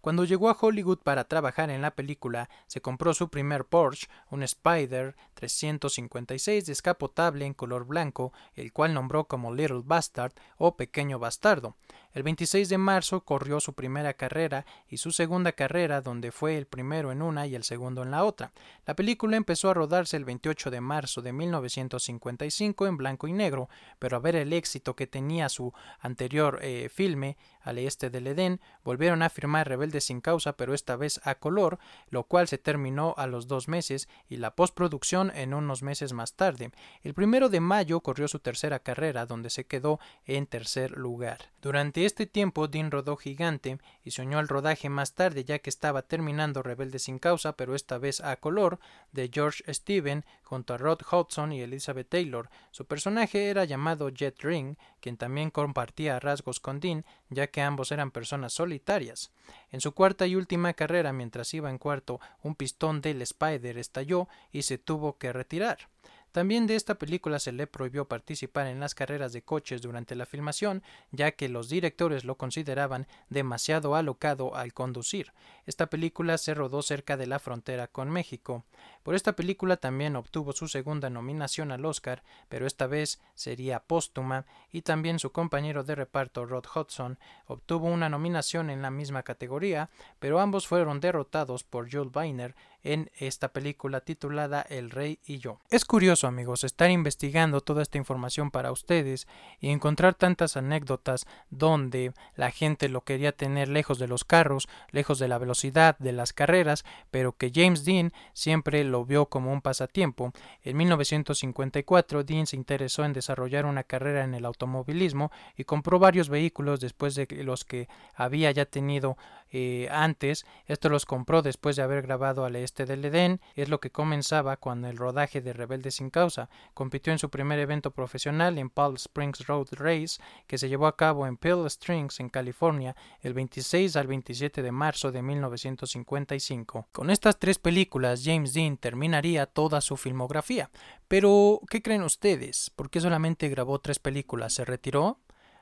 cuando 0.08 0.24
llegó 0.24 0.48
a 0.48 0.56
Hollywood 0.58 1.00
para 1.00 1.24
trabajar 1.24 1.68
en 1.68 1.82
la 1.82 1.90
película, 1.90 2.48
se 2.66 2.80
compró 2.80 3.12
su 3.12 3.28
primer 3.28 3.66
Porsche, 3.66 4.08
un 4.30 4.42
Spider 4.42 5.14
356 5.34 6.64
descapotable 6.64 7.44
en 7.44 7.52
color 7.52 7.84
blanco, 7.84 8.32
el 8.54 8.72
cual 8.72 8.94
nombró 8.94 9.24
como 9.24 9.52
Little 9.52 9.82
Bastard 9.84 10.32
o 10.56 10.78
Pequeño 10.78 11.18
Bastardo. 11.18 11.76
El 12.18 12.24
26 12.24 12.68
de 12.68 12.78
marzo 12.78 13.20
corrió 13.20 13.60
su 13.60 13.74
primera 13.74 14.12
carrera 14.12 14.66
y 14.88 14.96
su 14.96 15.12
segunda 15.12 15.52
carrera, 15.52 16.00
donde 16.00 16.32
fue 16.32 16.58
el 16.58 16.66
primero 16.66 17.12
en 17.12 17.22
una 17.22 17.46
y 17.46 17.54
el 17.54 17.62
segundo 17.62 18.02
en 18.02 18.10
la 18.10 18.24
otra. 18.24 18.50
La 18.86 18.96
película 18.96 19.36
empezó 19.36 19.70
a 19.70 19.74
rodarse 19.74 20.16
el 20.16 20.24
28 20.24 20.72
de 20.72 20.80
marzo 20.80 21.22
de 21.22 21.32
1955 21.32 22.88
en 22.88 22.96
blanco 22.96 23.28
y 23.28 23.32
negro, 23.32 23.68
pero 24.00 24.16
a 24.16 24.20
ver 24.20 24.34
el 24.34 24.52
éxito 24.52 24.96
que 24.96 25.06
tenía 25.06 25.48
su 25.48 25.72
anterior 26.00 26.58
eh, 26.60 26.90
filme, 26.92 27.36
al 27.68 27.78
este 27.78 28.10
del 28.10 28.26
Edén, 28.26 28.60
volvieron 28.82 29.22
a 29.22 29.28
firmar 29.28 29.68
Rebeldes 29.68 30.04
sin 30.04 30.20
causa, 30.20 30.56
pero 30.56 30.74
esta 30.74 30.96
vez 30.96 31.20
a 31.24 31.36
color, 31.36 31.78
lo 32.08 32.24
cual 32.24 32.48
se 32.48 32.58
terminó 32.58 33.14
a 33.18 33.26
los 33.26 33.46
dos 33.46 33.68
meses 33.68 34.08
y 34.28 34.38
la 34.38 34.56
postproducción 34.56 35.30
en 35.34 35.54
unos 35.54 35.82
meses 35.82 36.14
más 36.14 36.34
tarde. 36.34 36.72
El 37.02 37.14
primero 37.14 37.48
de 37.48 37.60
mayo 37.60 38.00
corrió 38.00 38.26
su 38.26 38.38
tercera 38.38 38.78
carrera, 38.78 39.26
donde 39.26 39.50
se 39.50 39.66
quedó 39.66 40.00
en 40.24 40.46
tercer 40.46 40.92
lugar. 40.96 41.50
Durante 41.60 42.06
este 42.08 42.26
tiempo, 42.26 42.68
Dean 42.68 42.90
rodó 42.90 43.16
Gigante 43.16 43.78
y 44.02 44.10
se 44.10 44.22
unió 44.22 44.38
al 44.38 44.48
rodaje 44.48 44.88
más 44.88 45.12
tarde, 45.14 45.44
ya 45.44 45.60
que 45.60 45.70
estaba 45.70 46.02
terminando 46.02 46.62
Rebelde 46.62 46.98
sin 46.98 47.18
causa, 47.18 47.52
pero 47.52 47.74
esta 47.74 47.98
vez 47.98 48.20
a 48.20 48.34
color, 48.36 48.80
de 49.12 49.30
George 49.32 49.62
Steven 49.72 50.24
junto 50.42 50.74
a 50.74 50.78
Rod 50.78 51.00
Hudson 51.12 51.52
y 51.52 51.60
Elizabeth 51.60 52.08
Taylor. 52.08 52.48
Su 52.70 52.86
personaje 52.86 53.50
era 53.50 53.64
llamado 53.64 54.08
Jet 54.08 54.40
Ring, 54.42 54.76
quien 55.00 55.16
también 55.16 55.50
compartía 55.50 56.18
rasgos 56.18 56.60
con 56.60 56.80
Dean, 56.80 57.04
ya 57.28 57.46
que 57.46 57.60
ambos 57.60 57.92
eran 57.92 58.10
personas 58.10 58.54
solitarias. 58.54 59.30
En 59.70 59.80
su 59.80 59.92
cuarta 59.92 60.26
y 60.26 60.34
última 60.34 60.72
carrera, 60.72 61.12
mientras 61.12 61.52
iba 61.52 61.70
en 61.70 61.78
cuarto, 61.78 62.20
un 62.42 62.54
pistón 62.54 63.02
del 63.02 63.20
Spider 63.22 63.76
estalló 63.76 64.28
y 64.50 64.62
se 64.62 64.78
tuvo 64.78 65.18
que 65.18 65.32
retirar. 65.32 65.88
También 66.32 66.66
de 66.66 66.76
esta 66.76 66.96
película 66.96 67.38
se 67.38 67.52
le 67.52 67.66
prohibió 67.66 68.06
participar 68.06 68.66
en 68.66 68.80
las 68.80 68.94
carreras 68.94 69.32
de 69.32 69.42
coches 69.42 69.82
durante 69.82 70.14
la 70.14 70.26
filmación, 70.26 70.82
ya 71.10 71.32
que 71.32 71.48
los 71.48 71.68
directores 71.68 72.24
lo 72.24 72.36
consideraban 72.36 73.06
demasiado 73.28 73.94
alocado 73.94 74.54
al 74.54 74.72
conducir. 74.72 75.32
Esta 75.66 75.86
película 75.86 76.38
se 76.38 76.54
rodó 76.54 76.82
cerca 76.82 77.16
de 77.16 77.26
la 77.26 77.38
frontera 77.38 77.88
con 77.88 78.10
México. 78.10 78.64
Por 79.02 79.14
esta 79.14 79.32
película 79.34 79.76
también 79.76 80.16
obtuvo 80.16 80.52
su 80.52 80.68
segunda 80.68 81.10
nominación 81.10 81.72
al 81.72 81.84
Oscar, 81.84 82.22
pero 82.48 82.66
esta 82.66 82.86
vez 82.86 83.20
sería 83.34 83.80
póstuma, 83.80 84.44
y 84.70 84.82
también 84.82 85.18
su 85.18 85.32
compañero 85.32 85.84
de 85.84 85.94
reparto 85.94 86.44
Rod 86.44 86.64
Hudson 86.74 87.18
obtuvo 87.46 87.86
una 87.86 88.08
nominación 88.08 88.70
en 88.70 88.82
la 88.82 88.90
misma 88.90 89.22
categoría, 89.22 89.90
pero 90.18 90.40
ambos 90.40 90.66
fueron 90.66 91.00
derrotados 91.00 91.64
por 91.64 91.90
Jules 91.90 92.14
Weiner 92.14 92.54
en 92.88 93.10
esta 93.18 93.48
película 93.48 94.00
titulada 94.00 94.62
El 94.62 94.90
Rey 94.90 95.18
y 95.26 95.38
yo. 95.38 95.60
Es 95.70 95.84
curioso, 95.84 96.26
amigos, 96.26 96.64
estar 96.64 96.90
investigando 96.90 97.60
toda 97.60 97.82
esta 97.82 97.98
información 97.98 98.50
para 98.50 98.72
ustedes 98.72 99.28
y 99.60 99.68
encontrar 99.68 100.14
tantas 100.14 100.56
anécdotas 100.56 101.26
donde 101.50 102.14
la 102.34 102.50
gente 102.50 102.88
lo 102.88 103.02
quería 103.02 103.32
tener 103.32 103.68
lejos 103.68 103.98
de 103.98 104.08
los 104.08 104.24
carros, 104.24 104.68
lejos 104.90 105.18
de 105.18 105.28
la 105.28 105.36
velocidad 105.36 105.98
de 105.98 106.12
las 106.12 106.32
carreras, 106.32 106.86
pero 107.10 107.36
que 107.36 107.52
James 107.54 107.84
Dean 107.84 108.10
siempre 108.32 108.82
lo 108.84 109.04
vio 109.04 109.26
como 109.26 109.52
un 109.52 109.60
pasatiempo. 109.60 110.32
En 110.62 110.78
1954, 110.78 112.24
Dean 112.24 112.46
se 112.46 112.56
interesó 112.56 113.04
en 113.04 113.12
desarrollar 113.12 113.66
una 113.66 113.84
carrera 113.84 114.24
en 114.24 114.32
el 114.32 114.46
automovilismo 114.46 115.30
y 115.58 115.64
compró 115.64 115.98
varios 115.98 116.30
vehículos 116.30 116.80
después 116.80 117.14
de 117.14 117.26
los 117.44 117.66
que 117.66 117.86
había 118.14 118.50
ya 118.50 118.64
tenido 118.64 119.18
eh, 119.50 119.88
antes. 119.90 120.46
Esto 120.66 120.88
los 120.88 121.06
compró 121.06 121.42
después 121.42 121.76
de 121.76 121.82
haber 121.82 122.02
grabado 122.02 122.44
al 122.44 122.56
este 122.56 122.86
del 122.86 123.04
Edén. 123.04 123.40
Es 123.54 123.68
lo 123.68 123.80
que 123.80 123.90
comenzaba 123.90 124.56
cuando 124.56 124.88
el 124.88 124.96
rodaje 124.96 125.40
de 125.40 125.52
Rebelde 125.52 125.90
sin 125.90 126.10
causa. 126.10 126.48
Compitió 126.74 127.12
en 127.12 127.18
su 127.18 127.30
primer 127.30 127.58
evento 127.58 127.90
profesional 127.90 128.58
en 128.58 128.70
Palm 128.70 128.96
Springs 128.96 129.46
Road 129.46 129.68
Race, 129.72 130.20
que 130.46 130.58
se 130.58 130.68
llevó 130.68 130.86
a 130.86 130.96
cabo 130.96 131.26
en 131.26 131.36
Pale 131.36 131.68
Strings, 131.70 132.20
en 132.20 132.28
California, 132.28 132.96
el 133.20 133.34
26 133.34 133.96
al 133.96 134.06
27 134.06 134.62
de 134.62 134.72
marzo 134.72 135.12
de 135.12 135.22
1955. 135.22 136.88
Con 136.92 137.10
estas 137.10 137.38
tres 137.38 137.58
películas, 137.58 138.22
James 138.24 138.52
Dean 138.52 138.76
terminaría 138.76 139.46
toda 139.46 139.80
su 139.80 139.96
filmografía. 139.96 140.70
Pero, 141.08 141.60
¿qué 141.70 141.82
creen 141.82 142.02
ustedes? 142.02 142.70
¿Por 142.76 142.90
qué 142.90 143.00
solamente 143.00 143.48
grabó 143.48 143.78
tres 143.78 143.98
películas? 143.98 144.54
¿Se 144.54 144.64
retiró? 144.64 145.18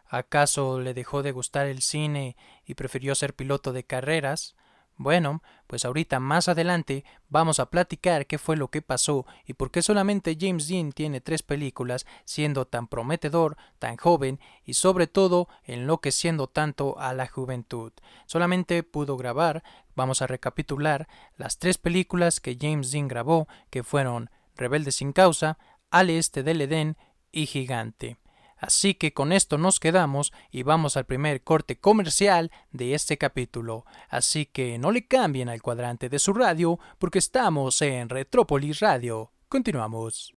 ¿Acaso 0.08 0.80
le 0.80 0.94
dejó 0.94 1.22
de 1.22 1.32
gustar 1.32 1.66
el 1.66 1.82
cine 1.82 2.36
y 2.64 2.74
prefirió 2.74 3.14
ser 3.14 3.34
piloto 3.34 3.72
de 3.72 3.84
carreras? 3.84 4.56
Bueno, 4.98 5.42
pues 5.66 5.84
ahorita 5.84 6.20
más 6.20 6.48
adelante 6.48 7.04
vamos 7.28 7.60
a 7.60 7.68
platicar 7.68 8.26
qué 8.26 8.38
fue 8.38 8.56
lo 8.56 8.68
que 8.68 8.80
pasó 8.80 9.26
y 9.44 9.52
por 9.52 9.70
qué 9.70 9.82
solamente 9.82 10.38
James 10.40 10.68
Dean 10.68 10.92
tiene 10.92 11.20
tres 11.20 11.42
películas 11.42 12.06
siendo 12.24 12.66
tan 12.66 12.88
prometedor, 12.88 13.58
tan 13.78 13.98
joven 13.98 14.40
y 14.64 14.72
sobre 14.72 15.06
todo 15.06 15.48
enloqueciendo 15.64 16.46
tanto 16.46 16.98
a 16.98 17.12
la 17.12 17.26
juventud. 17.26 17.92
Solamente 18.24 18.82
pudo 18.82 19.18
grabar, 19.18 19.62
vamos 19.94 20.22
a 20.22 20.26
recapitular, 20.26 21.08
las 21.36 21.58
tres 21.58 21.76
películas 21.76 22.40
que 22.40 22.56
James 22.58 22.90
Dean 22.90 23.06
grabó, 23.06 23.48
que 23.68 23.82
fueron 23.82 24.30
Rebelde 24.56 24.92
sin 24.92 25.12
causa, 25.12 25.58
Al 25.90 26.08
este 26.08 26.42
del 26.42 26.62
Edén 26.62 26.96
y 27.32 27.44
Gigante. 27.44 28.16
Así 28.56 28.94
que 28.94 29.12
con 29.12 29.32
esto 29.32 29.58
nos 29.58 29.80
quedamos 29.80 30.32
y 30.50 30.62
vamos 30.62 30.96
al 30.96 31.04
primer 31.04 31.42
corte 31.42 31.78
comercial 31.78 32.50
de 32.72 32.94
este 32.94 33.18
capítulo. 33.18 33.84
Así 34.08 34.46
que 34.46 34.78
no 34.78 34.92
le 34.92 35.06
cambien 35.06 35.48
al 35.48 35.62
cuadrante 35.62 36.08
de 36.08 36.18
su 36.18 36.32
radio 36.32 36.78
porque 36.98 37.18
estamos 37.18 37.80
en 37.82 38.08
Retrópolis 38.08 38.80
Radio. 38.80 39.32
Continuamos. 39.48 40.34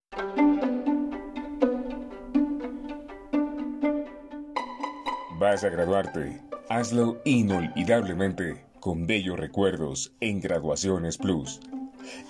Vas 5.40 5.64
a 5.64 5.70
graduarte. 5.70 6.42
Hazlo 6.70 7.22
inolvidablemente 7.24 8.66
con 8.80 9.06
bellos 9.06 9.40
recuerdos 9.40 10.14
en 10.20 10.42
Graduaciones 10.42 11.18
Plus 11.18 11.60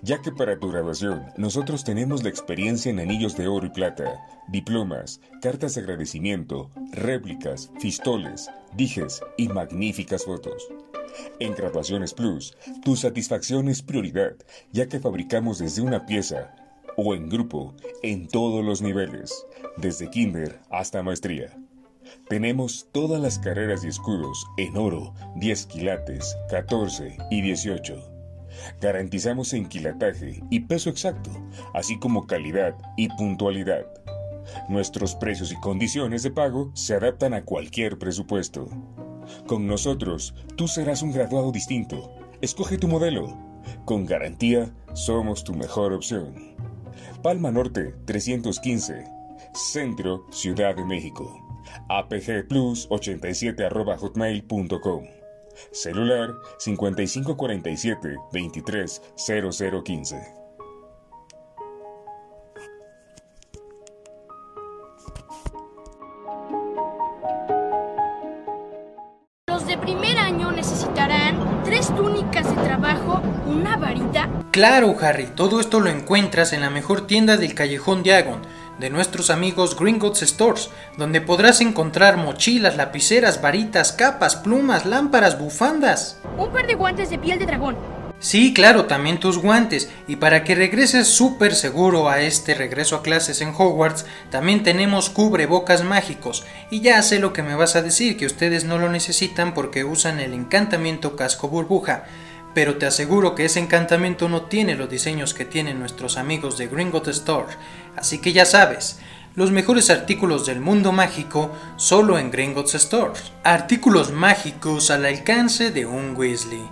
ya 0.02 0.22
que 0.22 0.32
para 0.32 0.60
tu 0.60 0.70
graduación 0.70 1.26
nosotros 1.38 1.84
tenemos 1.84 2.24
la 2.24 2.30
experiencia 2.30 2.90
en 2.90 3.00
anillos 3.00 3.36
de 3.38 3.48
oro 3.48 3.66
y 3.66 3.70
plata, 3.70 4.20
diplomas, 4.48 5.22
cartas 5.42 5.76
de 5.76 5.82
agradecimiento, 5.82 6.70
réplicas, 6.92 7.72
fistoles, 7.80 8.50
dijes 8.74 9.22
y 9.38 9.50
magníficas 9.50 10.26
fotos. 10.26 10.68
En 11.40 11.56
Graduaciones 11.56 12.14
Plus, 12.14 12.56
tu 12.84 12.96
satisfacción 12.96 13.70
es 13.70 13.82
prioridad, 13.82 14.36
ya 14.72 14.88
que 14.88 15.00
fabricamos 15.00 15.60
desde 15.60 15.82
una 15.82 16.06
pieza 16.06 16.54
o 16.96 17.14
en 17.16 17.30
grupo 17.30 17.76
en 18.04 18.28
todos 18.28 18.64
los 18.64 18.82
niveles, 18.82 19.46
desde 19.78 20.10
kinder 20.10 20.60
hasta 20.70 21.04
maestría. 21.04 21.56
Tenemos 22.30 22.88
todas 22.92 23.22
las 23.22 23.40
carreras 23.40 23.84
y 23.84 23.88
escudos 23.88 24.46
en 24.58 24.78
oro, 24.78 25.14
10 25.36 25.66
quilates, 25.68 26.36
14 26.50 27.18
y 27.30 27.42
18 27.42 28.17
Garantizamos 28.82 29.54
enquilataje 29.54 30.42
y 30.50 30.62
peso 30.62 30.90
exacto, 30.90 31.30
así 31.74 32.00
como 32.00 32.28
calidad 32.28 32.76
y 32.96 33.10
puntualidad. 33.10 33.86
Nuestros 34.70 35.16
precios 35.16 35.52
y 35.52 35.56
condiciones 35.60 36.24
de 36.24 36.32
pago 36.32 36.72
se 36.74 36.96
adaptan 36.96 37.34
a 37.34 37.44
cualquier 37.44 37.98
presupuesto. 37.98 38.68
Con 39.46 39.68
nosotros, 39.68 40.34
tú 40.56 40.68
serás 40.68 41.02
un 41.02 41.12
graduado 41.12 41.52
distinto. 41.52 42.14
Escoge 42.42 42.78
tu 42.78 42.88
modelo. 42.88 43.38
Con 43.86 44.06
garantía, 44.06 44.72
somos 44.94 45.44
tu 45.44 45.54
mejor 45.54 45.94
opción. 45.94 46.34
Palma 47.22 47.52
Norte 47.52 47.94
315, 48.06 49.06
Centro, 49.54 50.26
Ciudad 50.32 50.76
de 50.76 50.86
México. 50.86 51.44
APG 51.90 52.48
Plus 52.48 52.88
87 52.90 53.68
hotmail.com. 53.70 55.17
Celular 55.72 56.36
5547 56.60 58.16
230015. 58.32 60.18
Los 69.48 69.66
de 69.66 69.78
primer 69.78 70.18
año 70.18 70.52
necesitarán 70.52 71.64
tres 71.64 71.88
túnicas 71.96 72.50
de 72.50 72.64
trabajo, 72.64 73.22
una 73.46 73.78
varita. 73.78 74.30
Claro, 74.52 74.96
Harry, 75.02 75.28
todo 75.36 75.60
esto 75.60 75.80
lo 75.80 75.90
encuentras 75.90 76.54
en 76.54 76.62
la 76.62 76.70
mejor 76.70 77.08
tienda 77.08 77.38
del 77.38 77.54
callejón 77.54 78.04
Diagon 78.04 78.42
de 78.80 78.90
nuestros 78.90 79.30
amigos 79.30 79.78
Gringotts 79.78 80.22
Stores, 80.22 80.70
donde 80.98 81.22
podrás 81.22 81.62
encontrar 81.62 82.18
mochilas, 82.18 82.78
lapiceras, 82.78 83.42
varitas, 83.42 83.92
capas, 83.92 84.36
plumas, 84.36 84.86
lámparas, 84.86 85.40
bufandas. 85.40 86.20
Un 86.38 86.52
par 86.52 86.68
de 86.68 86.76
guantes 86.76 87.10
de 87.10 87.18
piel 87.18 87.40
de 87.40 87.46
dragón. 87.46 87.76
Sí, 88.20 88.52
claro, 88.52 88.86
también 88.86 89.20
tus 89.20 89.38
guantes. 89.38 89.92
Y 90.08 90.16
para 90.16 90.44
que 90.44 90.56
regreses 90.56 91.08
súper 91.08 91.54
seguro 91.54 92.10
a 92.10 92.22
este 92.22 92.56
regreso 92.56 92.96
a 92.96 93.04
clases 93.04 93.42
en 93.42 93.54
Hogwarts, 93.56 94.06
también 94.32 94.64
tenemos 94.64 95.12
cubrebocas 95.12 95.84
mágicos. 95.84 96.44
Y 96.72 96.82
ya 96.82 97.02
sé 97.04 97.20
lo 97.20 97.32
que 97.32 97.44
me 97.44 97.54
vas 97.54 97.76
a 97.76 97.84
decir, 97.84 98.18
que 98.18 98.26
ustedes 98.26 98.64
no 98.64 98.80
lo 98.80 98.90
necesitan 98.90 99.54
porque 99.54 99.84
usan 99.84 100.20
el 100.20 100.34
encantamiento 100.34 101.16
casco 101.16 101.48
burbuja 101.48 102.06
pero 102.58 102.78
te 102.78 102.88
aseguro 102.88 103.36
que 103.36 103.46
ese 103.46 103.60
encantamiento 103.60 104.30
no 104.30 104.46
tiene 104.46 104.74
los 104.74 104.90
diseños 104.90 105.36
que 105.36 105.46
tienen 105.46 105.78
nuestros 105.78 106.18
amigos 106.18 106.58
de 106.58 106.66
Gringot 106.66 107.08
Store. 107.10 107.54
Así 107.96 108.18
que 108.18 108.34
ya 108.34 108.46
sabes, 108.46 108.98
los 109.36 109.52
mejores 109.52 109.92
artículos 109.92 110.48
del 110.48 110.60
mundo 110.60 110.92
mágico 110.92 111.52
solo 111.76 112.18
en 112.18 112.32
Gringotts 112.32 112.74
Store. 112.74 113.12
Artículos 113.44 114.12
mágicos 114.12 114.90
al 114.90 115.06
alcance 115.06 115.70
de 115.70 115.86
un 115.86 116.16
Weasley. 116.18 116.68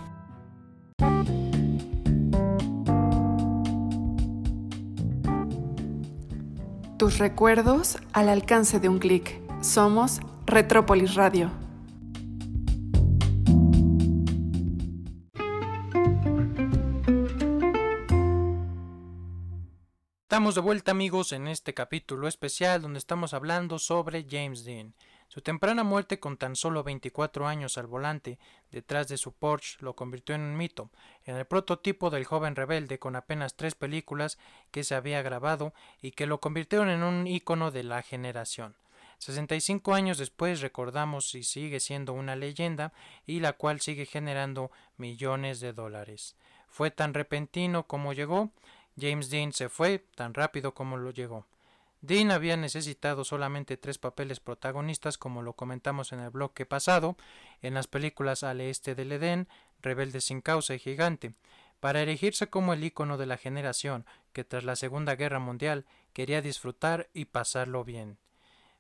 Tus 6.98 7.20
recuerdos 7.20 8.00
al 8.12 8.30
alcance 8.30 8.80
de 8.80 8.90
un 8.90 8.98
clic. 8.98 9.40
Somos 9.62 10.20
Retrópolis 10.48 11.14
Radio. 11.14 11.65
Estamos 20.36 20.56
de 20.56 20.60
vuelta 20.60 20.92
amigos 20.92 21.32
en 21.32 21.48
este 21.48 21.74
capítulo 21.74 22.28
especial 22.28 22.82
donde 22.82 23.00
estamos 23.00 23.34
hablando 23.34 23.80
sobre 23.80 24.28
James 24.30 24.66
Dean. 24.66 24.94
Su 25.30 25.40
temprana 25.40 25.86
muerte 25.86 26.20
con 26.20 26.36
tan 26.36 26.58
solo 26.58 26.84
24 26.84 27.48
años 27.48 27.78
al 27.78 27.88
volante 27.88 28.38
detrás 28.70 29.08
de 29.08 29.16
su 29.16 29.32
Porsche 29.32 29.78
lo 29.80 29.96
convirtió 29.96 30.36
en 30.36 30.42
un 30.42 30.58
mito, 30.58 30.90
en 31.24 31.38
el 31.38 31.46
prototipo 31.46 32.10
del 32.10 32.26
joven 32.26 32.58
rebelde 32.58 33.00
con 33.00 33.16
apenas 33.16 33.56
tres 33.56 33.76
películas 33.76 34.38
que 34.72 34.84
se 34.84 34.96
había 34.96 35.22
grabado 35.22 35.74
y 36.02 36.12
que 36.12 36.28
lo 36.28 36.42
convirtieron 36.42 36.90
en 36.90 37.04
un 37.04 37.28
ícono 37.28 37.72
de 37.72 37.84
la 37.86 38.02
generación. 38.02 38.76
65 39.20 39.94
años 39.94 40.18
después 40.18 40.60
recordamos 40.60 41.34
y 41.34 41.44
sigue 41.44 41.80
siendo 41.80 42.12
una 42.12 42.36
leyenda 42.36 42.92
y 43.26 43.40
la 43.40 43.54
cual 43.54 43.80
sigue 43.80 44.06
generando 44.06 44.70
millones 44.98 45.62
de 45.62 45.72
dólares. 45.72 46.36
Fue 46.68 46.92
tan 46.92 47.14
repentino 47.14 47.88
como 47.88 48.12
llegó, 48.12 48.52
James 49.00 49.30
Dean 49.30 49.54
se 49.54 49.70
fue 49.70 50.00
tan 50.16 50.34
rápido 50.34 50.74
como 50.74 50.98
lo 50.98 51.12
llegó. 51.12 51.46
Dean 52.02 52.32
había 52.32 52.56
necesitado 52.56 53.24
solamente 53.24 53.78
tres 53.78 53.98
papeles 53.98 54.40
protagonistas, 54.40 55.18
como 55.18 55.42
lo 55.42 55.54
comentamos 55.54 56.14
en 56.14 56.20
el 56.20 56.30
bloque 56.30 56.66
pasado, 56.66 57.18
en 57.62 57.74
las 57.74 57.88
películas 57.88 58.44
Al 58.44 58.62
Este 58.62 58.94
del 58.94 59.12
Edén, 59.12 59.48
Rebelde 59.82 60.22
sin 60.22 60.42
causa 60.42 60.76
y 60.76 60.80
Gigante. 60.80 61.34
para 61.80 62.02
erigirse 62.02 62.48
como 62.48 62.74
el 62.74 62.84
ícono 62.84 63.18
de 63.18 63.26
la 63.26 63.38
generación 63.38 64.06
que 64.34 64.44
tras 64.44 64.64
la 64.64 64.76
Segunda 64.76 65.16
Guerra 65.16 65.40
Mundial 65.40 65.86
quería 66.14 66.42
disfrutar 66.42 67.10
y 67.14 67.26
pasarlo 67.26 67.84
bien. 67.84 68.18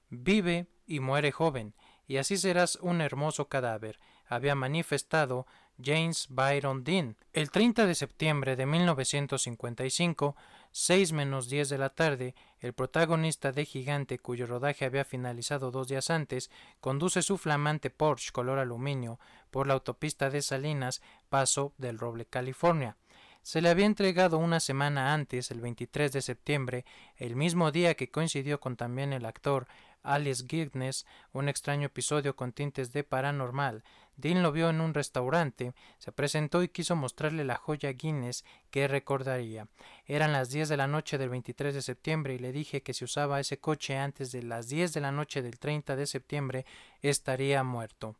Vive 0.09 0.67
y 0.87 0.99
muere 0.99 1.31
joven, 1.31 1.75
y 2.07 2.17
así 2.17 2.37
serás 2.37 2.77
un 2.77 3.01
hermoso 3.01 3.47
cadáver, 3.47 3.99
había 4.27 4.55
manifestado 4.55 5.45
James 5.83 6.27
Byron 6.29 6.83
Dean. 6.83 7.17
El 7.33 7.51
30 7.51 7.85
de 7.85 7.95
septiembre 7.95 8.55
de 8.55 8.65
1955, 8.65 10.35
6 10.71 11.11
menos 11.13 11.49
10 11.49 11.69
de 11.69 11.77
la 11.77 11.89
tarde, 11.89 12.35
el 12.59 12.73
protagonista 12.73 13.51
de 13.51 13.65
Gigante, 13.65 14.19
cuyo 14.19 14.45
rodaje 14.45 14.85
había 14.85 15.05
finalizado 15.05 15.71
dos 15.71 15.87
días 15.87 16.09
antes, 16.09 16.49
conduce 16.79 17.21
su 17.21 17.37
flamante 17.37 17.89
Porsche 17.89 18.31
color 18.31 18.59
aluminio 18.59 19.19
por 19.51 19.67
la 19.67 19.73
autopista 19.73 20.29
de 20.29 20.41
Salinas, 20.41 21.01
Paso 21.29 21.73
del 21.77 21.97
Roble, 21.97 22.25
California. 22.25 22.97
Se 23.41 23.61
le 23.61 23.69
había 23.69 23.85
entregado 23.85 24.39
una 24.39 24.59
semana 24.59 25.13
antes, 25.13 25.51
el 25.51 25.61
23 25.61 26.11
de 26.11 26.21
septiembre, 26.23 26.83
el 27.15 27.35
mismo 27.35 27.71
día 27.71 27.93
que 27.93 28.09
coincidió 28.09 28.59
con 28.59 28.75
también 28.75 29.13
el 29.13 29.23
actor 29.23 29.67
Alice 30.01 30.43
Guinness, 30.47 31.05
un 31.31 31.47
extraño 31.49 31.87
episodio 31.87 32.35
con 32.35 32.53
tintes 32.53 32.91
de 32.91 33.03
paranormal. 33.03 33.83
Dean 34.17 34.43
lo 34.43 34.51
vio 34.51 34.69
en 34.69 34.81
un 34.81 34.93
restaurante, 34.93 35.73
se 35.99 36.11
presentó 36.11 36.63
y 36.63 36.69
quiso 36.69 36.95
mostrarle 36.95 37.43
la 37.43 37.55
joya 37.55 37.91
Guinness 37.91 38.45
que 38.71 38.87
recordaría. 38.87 39.67
Eran 40.05 40.31
las 40.31 40.49
10 40.49 40.69
de 40.69 40.77
la 40.77 40.87
noche 40.87 41.17
del 41.17 41.29
23 41.29 41.73
de 41.73 41.81
septiembre 41.81 42.33
y 42.33 42.39
le 42.39 42.51
dije 42.51 42.81
que 42.81 42.93
si 42.93 43.03
usaba 43.03 43.39
ese 43.39 43.59
coche 43.59 43.97
antes 43.97 44.31
de 44.31 44.43
las 44.43 44.69
10 44.69 44.93
de 44.93 45.01
la 45.01 45.11
noche 45.11 45.41
del 45.41 45.59
30 45.59 45.95
de 45.95 46.07
septiembre 46.07 46.65
estaría 47.01 47.63
muerto. 47.63 48.15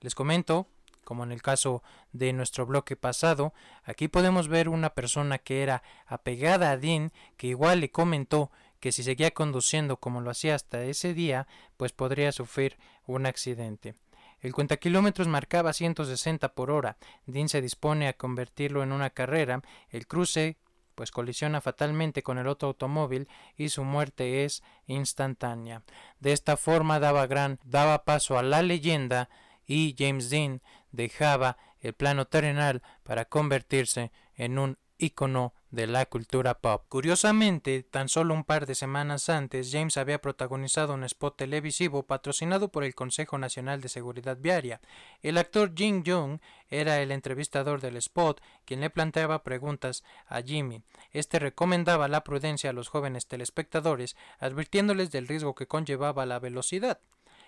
Les 0.00 0.14
comento 0.14 0.66
como 1.04 1.24
en 1.24 1.32
el 1.32 1.42
caso 1.42 1.82
de 2.12 2.32
nuestro 2.32 2.66
bloque 2.66 2.94
pasado, 2.94 3.52
aquí 3.82 4.06
podemos 4.06 4.46
ver 4.46 4.68
una 4.68 4.90
persona 4.90 5.38
que 5.38 5.64
era 5.64 5.82
apegada 6.06 6.70
a 6.70 6.76
Dean, 6.76 7.12
que 7.36 7.48
igual 7.48 7.80
le 7.80 7.90
comentó 7.90 8.52
que 8.78 8.92
si 8.92 9.02
seguía 9.02 9.32
conduciendo 9.32 9.96
como 9.96 10.20
lo 10.20 10.30
hacía 10.30 10.54
hasta 10.54 10.84
ese 10.84 11.12
día, 11.12 11.48
pues 11.76 11.92
podría 11.92 12.30
sufrir 12.32 12.78
un 13.06 13.26
accidente. 13.26 13.94
El 14.40 14.54
cuentakilómetros 14.54 15.28
marcaba 15.28 15.72
160 15.72 16.54
por 16.54 16.70
hora. 16.70 16.96
Dean 17.26 17.48
se 17.48 17.60
dispone 17.60 18.08
a 18.08 18.14
convertirlo 18.14 18.82
en 18.82 18.92
una 18.92 19.10
carrera. 19.10 19.62
El 19.90 20.06
cruce 20.06 20.56
pues 20.94 21.10
colisiona 21.10 21.60
fatalmente 21.60 22.22
con 22.22 22.38
el 22.38 22.46
otro 22.46 22.68
automóvil 22.68 23.28
y 23.56 23.70
su 23.70 23.84
muerte 23.84 24.44
es 24.44 24.62
instantánea. 24.86 25.82
De 26.18 26.32
esta 26.32 26.56
forma 26.56 27.00
daba 27.00 27.26
gran 27.26 27.58
daba 27.64 28.04
paso 28.04 28.38
a 28.38 28.42
la 28.42 28.62
leyenda 28.62 29.30
y 29.66 29.94
James 29.98 30.28
Dean 30.30 30.60
dejaba 30.92 31.56
el 31.80 31.94
plano 31.94 32.26
terrenal 32.26 32.82
para 33.02 33.24
convertirse 33.24 34.12
en 34.34 34.58
un 34.58 34.78
ícono 34.98 35.54
de 35.70 35.86
la 35.86 36.06
cultura 36.06 36.54
pop. 36.54 36.84
Curiosamente, 36.88 37.82
tan 37.82 38.08
solo 38.08 38.34
un 38.34 38.44
par 38.44 38.66
de 38.66 38.74
semanas 38.74 39.28
antes, 39.28 39.70
James 39.70 39.96
había 39.96 40.20
protagonizado 40.20 40.94
un 40.94 41.04
spot 41.04 41.36
televisivo 41.36 42.02
patrocinado 42.02 42.68
por 42.68 42.84
el 42.84 42.94
Consejo 42.94 43.38
Nacional 43.38 43.80
de 43.80 43.88
Seguridad 43.88 44.36
Viaria. 44.40 44.80
El 45.22 45.38
actor 45.38 45.72
Jim 45.74 46.02
Young 46.02 46.40
era 46.68 47.00
el 47.00 47.12
entrevistador 47.12 47.80
del 47.80 47.96
spot, 47.96 48.40
quien 48.64 48.80
le 48.80 48.90
planteaba 48.90 49.42
preguntas 49.42 50.04
a 50.26 50.42
Jimmy. 50.42 50.82
Este 51.12 51.38
recomendaba 51.38 52.08
la 52.08 52.24
prudencia 52.24 52.70
a 52.70 52.72
los 52.72 52.88
jóvenes 52.88 53.26
telespectadores, 53.26 54.16
advirtiéndoles 54.38 55.10
del 55.10 55.28
riesgo 55.28 55.54
que 55.54 55.66
conllevaba 55.66 56.26
la 56.26 56.38
velocidad. 56.38 57.00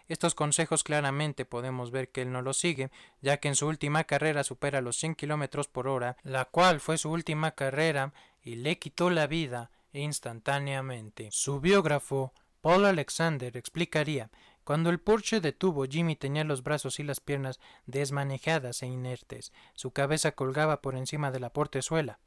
Estos 0.08 0.34
consejos 0.34 0.84
claramente 0.84 1.44
podemos 1.44 1.90
ver 1.90 2.10
que 2.10 2.22
él 2.22 2.32
no 2.32 2.42
los 2.42 2.58
sigue, 2.58 2.90
ya 3.20 3.38
que 3.38 3.48
en 3.48 3.56
su 3.56 3.66
última 3.66 4.04
carrera 4.04 4.44
supera 4.44 4.80
los 4.80 4.96
100 4.96 5.14
kilómetros 5.14 5.68
por 5.68 5.88
hora, 5.88 6.16
la 6.22 6.44
cual 6.46 6.80
fue 6.80 6.98
su 6.98 7.10
última 7.10 7.52
carrera 7.52 8.12
y 8.42 8.56
le 8.56 8.78
quitó 8.78 9.10
la 9.10 9.26
vida 9.26 9.70
instantáneamente. 9.92 11.28
Su 11.30 11.60
biógrafo, 11.60 12.32
Paul 12.60 12.86
Alexander, 12.86 13.56
explicaría 13.56 14.30
cuando 14.64 14.90
el 14.90 15.00
Porsche 15.00 15.40
detuvo, 15.40 15.84
Jimmy 15.86 16.14
tenía 16.14 16.44
los 16.44 16.62
brazos 16.62 17.00
y 17.00 17.02
las 17.02 17.18
piernas 17.20 17.58
desmanejadas 17.86 18.82
e 18.82 18.86
inertes. 18.86 19.52
Su 19.74 19.90
cabeza 19.90 20.32
colgaba 20.32 20.80
por 20.80 20.94
encima 20.96 21.32
de 21.32 21.40
la 21.40 21.52
portezuela. 21.52 22.20